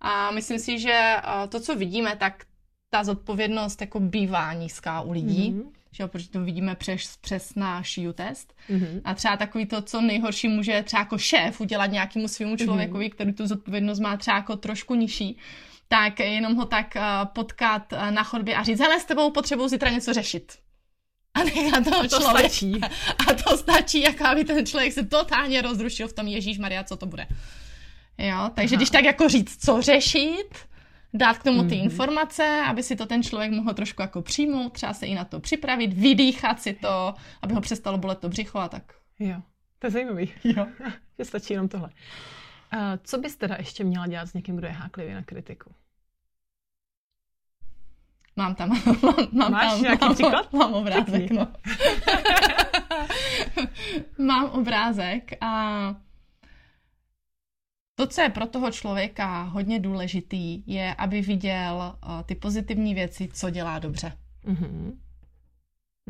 [0.00, 1.16] A myslím si, že
[1.48, 2.44] to, co vidíme, tak
[2.90, 5.70] ta zodpovědnost jako bývá nízká u lidí, mm-hmm.
[5.92, 8.54] že jo, protože to vidíme přes, přes náš U-test.
[8.70, 9.00] Mm-hmm.
[9.04, 12.58] A třeba takový to, co nejhorší může třeba jako šéf udělat nějakému svému mhm.
[12.58, 13.14] člověkovi, mm-hmm.
[13.14, 15.38] který tu zodpovědnost má třeba jako trošku nižší,
[15.88, 19.68] tak jenom ho tak uh, potkat uh, na chodbě a říct, hele, s tebou potřebuji
[19.68, 20.58] zítra něco řešit.
[21.34, 22.48] a nechat toho a to člověka.
[22.48, 22.80] Stačí.
[23.28, 26.96] A to stačí, jako aby ten člověk se totálně rozrušil v tom Ježíš Maria, co
[26.96, 27.26] to bude.
[28.18, 28.76] Jo, takže Aha.
[28.76, 30.48] když tak jako říct, co řešit,
[31.14, 31.84] dát k tomu ty mm-hmm.
[31.84, 35.40] informace, aby si to ten člověk mohl trošku jako přijmout, třeba se i na to
[35.40, 38.82] připravit, vydýchat si to, aby ho přestalo bolet to břicho a tak.
[39.18, 39.42] Jo,
[39.78, 40.32] to je zajímavý.
[40.44, 40.66] Jo,
[41.18, 41.88] že stačí jenom tohle.
[42.74, 45.74] Uh, co bys teda ještě měla dělat s někým, kdo je háklivý na kritiku?
[48.36, 48.68] Mám tam,
[49.02, 50.52] mám, mám Máš tam, nějaký mám, příklad?
[50.58, 51.48] Mám obrázek, no.
[54.18, 55.94] mám obrázek a
[57.98, 63.28] to, co je pro toho člověka hodně důležitý, je, aby viděl uh, ty pozitivní věci,
[63.32, 64.12] co dělá dobře.
[64.46, 64.92] Mm-hmm.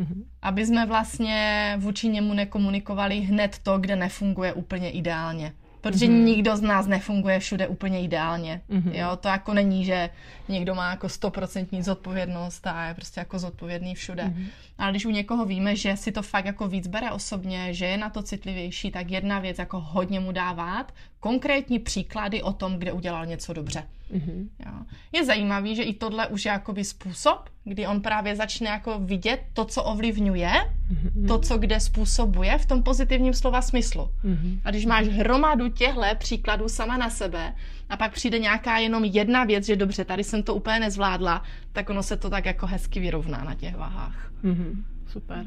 [0.01, 0.25] Mm-hmm.
[0.43, 5.53] Aby jsme vlastně vůči němu nekomunikovali hned to, kde nefunguje úplně ideálně.
[5.81, 6.25] Protože mm-hmm.
[6.25, 8.63] nikdo z nás nefunguje všude úplně ideálně.
[8.71, 8.95] Mm-hmm.
[8.95, 10.11] Jo, to jako není, že
[10.49, 14.23] někdo má jako stoprocentní zodpovědnost a je prostě jako zodpovědný všude.
[14.23, 14.47] Mm-hmm.
[14.79, 17.97] Ale když u někoho víme, že si to fakt jako víc bere osobně, že je
[17.97, 22.93] na to citlivější, tak jedna věc jako hodně mu dávat, konkrétní příklady o tom, kde
[22.93, 23.83] udělal něco dobře.
[24.15, 24.49] Mm-hmm.
[24.67, 24.73] Jo.
[25.13, 29.41] Je zajímavý, že i tohle už je jakoby způsob, kdy on právě začne jako vidět
[29.53, 31.29] to, co ovlivňuje, mm-hmm.
[31.29, 34.11] to, co kde způsobuje v tom pozitivním slova smyslu.
[34.25, 34.61] Mm-hmm.
[34.65, 37.55] A když máš hromadu těchto příkladů sama na sebe
[37.89, 41.91] a pak přijde nějaká jenom jedna věc, že dobře, tady jsem to úplně nezvládla, tak
[41.91, 44.33] ono se to tak jako hezky vyrovná na těch váhách.
[44.45, 44.85] Mm-hmm.
[45.07, 45.47] Super.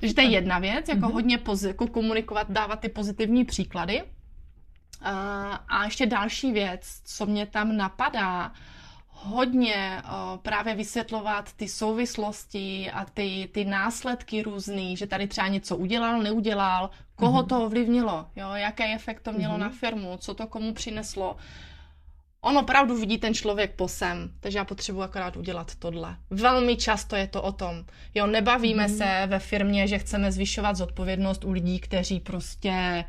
[0.00, 1.12] Takže to je jedna věc, jako mm-hmm.
[1.12, 4.02] hodně jako komunikovat, dávat ty pozitivní příklady.
[5.68, 8.52] A ještě další věc, co mě tam napadá,
[9.08, 15.76] hodně o, právě vysvětlovat ty souvislosti a ty, ty následky různý, že tady třeba něco
[15.76, 17.46] udělal, neudělal, koho mm-hmm.
[17.46, 19.58] to ovlivnilo, jo, jaký efekt to mělo mm-hmm.
[19.58, 21.36] na firmu, co to komu přineslo.
[22.40, 26.16] On opravdu vidí ten člověk posem, takže já potřebuji akorát udělat tohle.
[26.30, 27.84] Velmi často je to o tom.
[28.14, 28.96] Jo, nebavíme mm-hmm.
[28.96, 33.04] se ve firmě, že chceme zvyšovat zodpovědnost u lidí, kteří prostě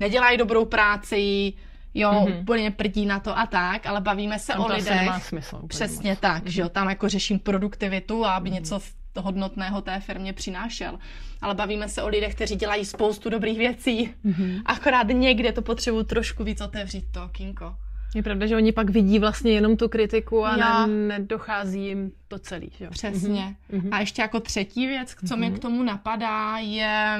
[0.00, 1.52] nedělají dobrou práci,
[1.94, 2.40] jo, mm-hmm.
[2.40, 5.00] úplně prdí na to a tak, ale bavíme se tam o lidech.
[5.00, 5.62] Nemá smysl.
[5.66, 6.20] Přesně moc.
[6.20, 6.50] tak, mm-hmm.
[6.50, 8.52] že jo, tam jako řeším produktivitu a aby mm-hmm.
[8.52, 8.80] něco
[9.16, 10.98] hodnotného té firmě přinášel.
[11.40, 14.14] Ale bavíme se o lidech, kteří dělají spoustu dobrých věcí.
[14.24, 14.62] Mm-hmm.
[14.66, 17.74] Akorát někde to potřebuji trošku víc otevřít to kinko.
[18.14, 22.38] Je pravda, že oni pak vidí vlastně jenom tu kritiku a ne, nedochází jim to
[22.38, 22.70] celý.
[22.78, 22.90] Že?
[22.90, 23.56] Přesně.
[23.72, 23.88] Mm-hmm.
[23.90, 25.38] A ještě jako třetí věc, co mm-hmm.
[25.38, 27.18] mě k tomu napadá, je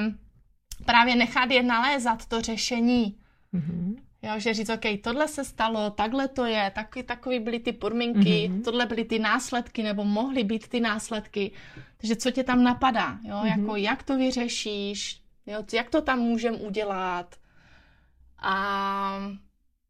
[0.85, 3.17] právě nechat je nalézat to řešení.
[3.53, 3.95] Mm-hmm.
[4.21, 8.49] Jo, že říct, OK, tohle se stalo, takhle to je, taky, takový byly ty podmínky,
[8.49, 8.63] mm-hmm.
[8.63, 11.51] tohle byly ty následky, nebo mohly být ty následky.
[11.97, 13.59] Takže co tě tam napadá, jo, mm-hmm.
[13.59, 17.35] jako jak to vyřešíš, jo, jak to tam můžem udělat.
[18.39, 19.19] A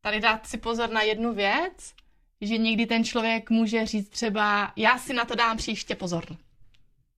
[0.01, 1.93] tady dát si pozor na jednu věc,
[2.41, 6.25] že někdy ten člověk může říct třeba, já si na to dám příště pozor.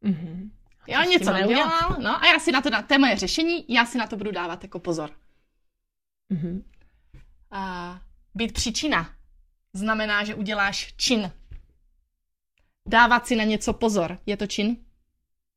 [0.03, 0.49] Mm-hmm.
[0.87, 3.85] Já něco neudělal, no a já si na to dám, to je moje řešení, já
[3.85, 5.11] si na to budu dávat jako pozor.
[6.31, 6.63] Mm-hmm.
[7.51, 7.99] A
[8.35, 9.09] být příčina
[9.73, 11.31] znamená, že uděláš čin.
[12.87, 14.77] Dávat si na něco pozor, je to čin?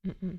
[0.06, 0.38] Mm-mm.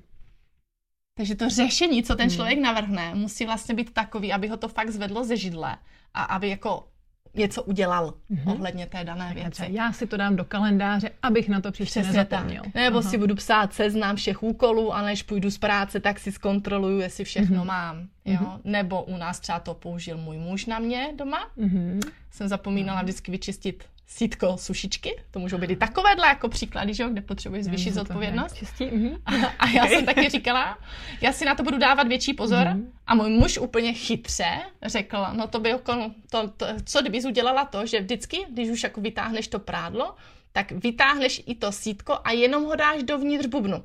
[1.14, 2.34] Takže to řešení, co ten mm.
[2.34, 5.78] člověk navrhne, musí vlastně být takový, aby ho to fakt zvedlo ze židle
[6.14, 6.92] a aby jako
[7.34, 8.52] něco udělal mm-hmm.
[8.52, 9.62] ohledně té dané věci.
[9.68, 12.62] Já si to dám do kalendáře, abych na to příště Přesně nezapomněl.
[12.62, 12.74] Tak.
[12.74, 13.10] Nebo Aha.
[13.10, 17.24] si budu psát seznam všech úkolů a než půjdu z práce, tak si zkontroluju, jestli
[17.24, 17.66] všechno mm-hmm.
[17.66, 18.08] mám.
[18.24, 18.38] Jo?
[18.40, 18.60] Mm-hmm.
[18.64, 21.50] Nebo u nás třeba to použil můj muž na mě doma.
[21.58, 22.00] Mm-hmm.
[22.30, 27.08] Jsem zapomínala vždycky vyčistit sítko sušičky, to můžou být i takovéhle jako příklady, že jo,
[27.08, 28.56] kde potřebuješ zvýšit zodpovědnost.
[28.80, 29.16] Mhm.
[29.26, 30.78] A, a já jsem taky říkala,
[31.20, 32.86] já si na to budu dávat větší pozor mm-hmm.
[33.06, 37.64] a můj muž úplně chytře řekl, no to by jako, to, to, co kdybys udělala
[37.64, 40.14] to, že vždycky, když už jako vytáhneš to prádlo,
[40.52, 43.82] tak vytáhneš i to sítko a jenom ho dáš dovnitř bubnu.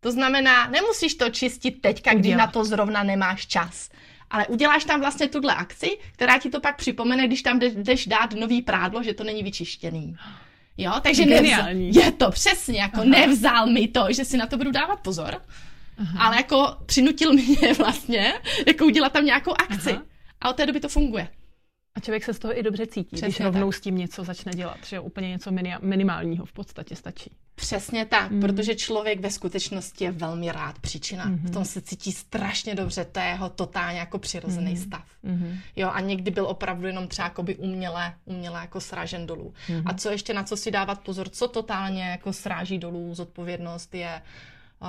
[0.00, 3.90] To znamená, nemusíš to čistit teďka, když na to zrovna nemáš čas
[4.30, 8.32] ale uděláš tam vlastně tuhle akci, která ti to pak připomene, když tam jdeš dát
[8.34, 10.16] nový prádlo, že to není vyčištěný.
[10.78, 13.10] Jo, takže nevzal, je to přesně, jako Aha.
[13.10, 15.42] nevzal mi to, že si na to budu dávat pozor,
[15.98, 16.24] Aha.
[16.26, 18.34] ale jako přinutil mě vlastně,
[18.66, 19.90] jako udělat tam nějakou akci.
[19.90, 20.02] Aha.
[20.40, 21.28] A od té doby to funguje.
[21.98, 23.74] A člověk se z toho i dobře cítí, Přesně když rovnou tak.
[23.74, 27.30] s tím něco začne dělat, že úplně něco minimálního v podstatě stačí.
[27.54, 28.40] Přesně tak, mm.
[28.40, 31.26] protože člověk ve skutečnosti je velmi rád příčina.
[31.26, 31.48] Mm-hmm.
[31.48, 34.86] V tom se cítí strašně dobře, to je jeho totálně jako přirozený mm-hmm.
[34.86, 35.04] stav.
[35.24, 35.58] Mm-hmm.
[35.76, 39.54] Jo, a někdy byl opravdu jenom třeba by uměle, uměle jako sražen dolů.
[39.68, 39.82] Mm-hmm.
[39.86, 44.22] A co ještě na co si dávat pozor, co totálně jako sráží dolů zodpovědnost, je
[44.82, 44.88] uh,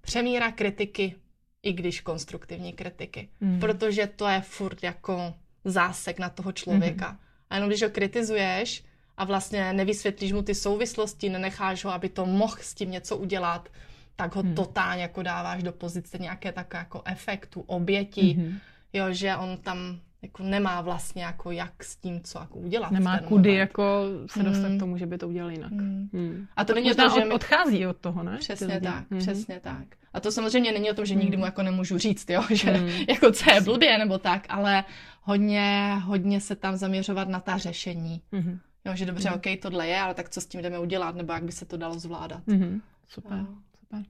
[0.00, 1.14] přemíra kritiky,
[1.62, 3.28] i když konstruktivní kritiky.
[3.40, 3.60] Mm.
[3.60, 5.34] Protože to je furt jako
[5.64, 7.12] zásek na toho člověka.
[7.12, 7.46] Mm-hmm.
[7.50, 8.84] A jenom když ho kritizuješ
[9.16, 13.68] a vlastně nevysvětlíš mu ty souvislosti, nenecháš ho, aby to mohl s tím něco udělat,
[14.16, 14.54] tak ho hmm.
[14.54, 18.58] totálně jako dáváš do pozice nějaké takové jako efektu, oběti, hmm.
[18.92, 22.90] jo, že on tam jako nemá vlastně jako jak s tím, co jako udělat.
[22.90, 23.58] Nemá kudy moment.
[23.58, 24.76] jako se dostat mm.
[24.76, 25.72] k tomu, že by to udělal jinak.
[25.72, 26.08] Mm.
[26.12, 26.46] Mm.
[26.56, 27.34] A to není to, že my...
[27.34, 28.36] odchází od toho, ne?
[28.38, 29.18] Přesně tak, mm.
[29.18, 29.86] přesně tak.
[30.12, 32.88] A to samozřejmě není o tom, že nikdy mu jako nemůžu říct, jo, že mm.
[33.08, 34.84] jako co je blbě nebo tak, ale
[35.22, 38.22] hodně, hodně se tam zaměřovat na ta řešení.
[38.32, 38.58] Mm.
[38.84, 39.34] Jo, že dobře, mm.
[39.34, 41.76] ok, tohle je, ale tak co s tím jdeme udělat, nebo jak by se to
[41.76, 42.46] dalo zvládat.
[42.46, 42.80] Mm.
[43.08, 43.38] Super.
[43.38, 43.46] Jo.
[43.80, 44.02] Super.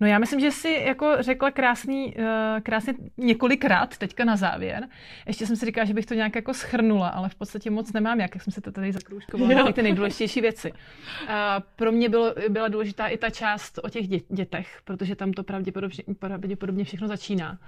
[0.00, 2.22] No já myslím, že jsi jako řekla krásný, uh,
[2.62, 4.88] krásně několikrát teďka na závěr.
[5.26, 8.20] Ještě jsem si říkala, že bych to nějak jako schrnula, ale v podstatě moc nemám
[8.20, 10.72] jak, jak jsem se to tady zakroužkovala ty nejdůležitější věci.
[10.72, 11.28] Uh,
[11.76, 15.42] pro mě bylo, byla důležitá i ta část o těch dě- dětech, protože tam to
[15.42, 17.58] pravděpodobně, pravděpodobně všechno začíná.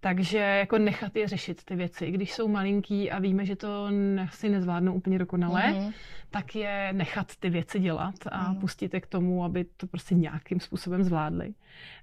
[0.00, 2.10] Takže jako nechat je řešit ty věci.
[2.10, 3.88] Když jsou malinký a víme, že to
[4.32, 5.92] si nezvládnou úplně dokonale, mm-hmm.
[6.30, 8.60] tak je nechat ty věci dělat a mm.
[8.60, 11.49] pustit je k tomu, aby to prostě nějakým způsobem zvládli.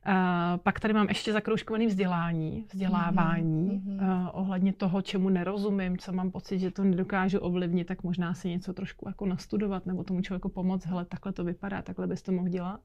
[0.08, 0.14] Uh,
[0.58, 4.30] pak tady mám ještě zakroužkovaný vzdělání, vzdělávání mm-hmm.
[4.34, 8.74] ohledně toho, čemu nerozumím, co mám pocit, že to nedokážu ovlivnit, tak možná si něco
[8.74, 12.50] trošku jako nastudovat nebo tomu člověku pomoct, hele, takhle to vypadá, takhle bys to mohl
[12.50, 12.80] dělat.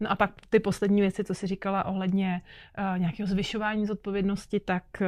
[0.00, 2.42] No a pak ty poslední věci, co jsi říkala ohledně
[2.78, 5.06] uh, nějakého zvyšování zodpovědnosti, tak uh,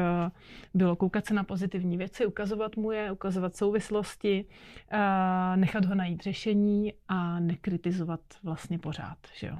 [0.74, 4.44] bylo koukat se na pozitivní věci, ukazovat mu je, ukazovat souvislosti,
[4.92, 4.98] uh,
[5.56, 9.58] nechat ho najít řešení a nekritizovat vlastně pořád, že jo.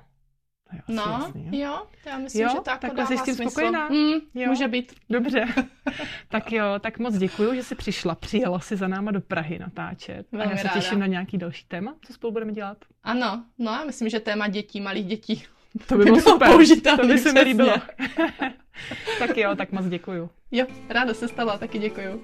[0.73, 1.69] Jo, no, jasný, jo?
[1.69, 3.51] jo, já myslím, jo, že to jako takhle jsi s tím smysl.
[3.51, 3.89] spokojená.
[3.89, 4.47] Mm, jo.
[4.49, 4.93] Může být.
[5.11, 5.45] Dobře.
[6.29, 10.27] tak jo, tak moc děkuji, že jsi přišla, přijela si za náma do Prahy natáčet.
[10.33, 10.81] Velmi a já se ráda.
[10.81, 12.79] těším na nějaký další téma, co spolu budeme dělat.
[13.05, 15.43] Ano, no já myslím, že téma dětí, malých dětí.
[15.87, 16.51] To by bylo super,
[17.01, 17.75] to by se mi líbilo.
[19.19, 20.31] tak jo, tak moc děkuju.
[20.51, 22.23] Jo, ráda se stala, taky děkuju.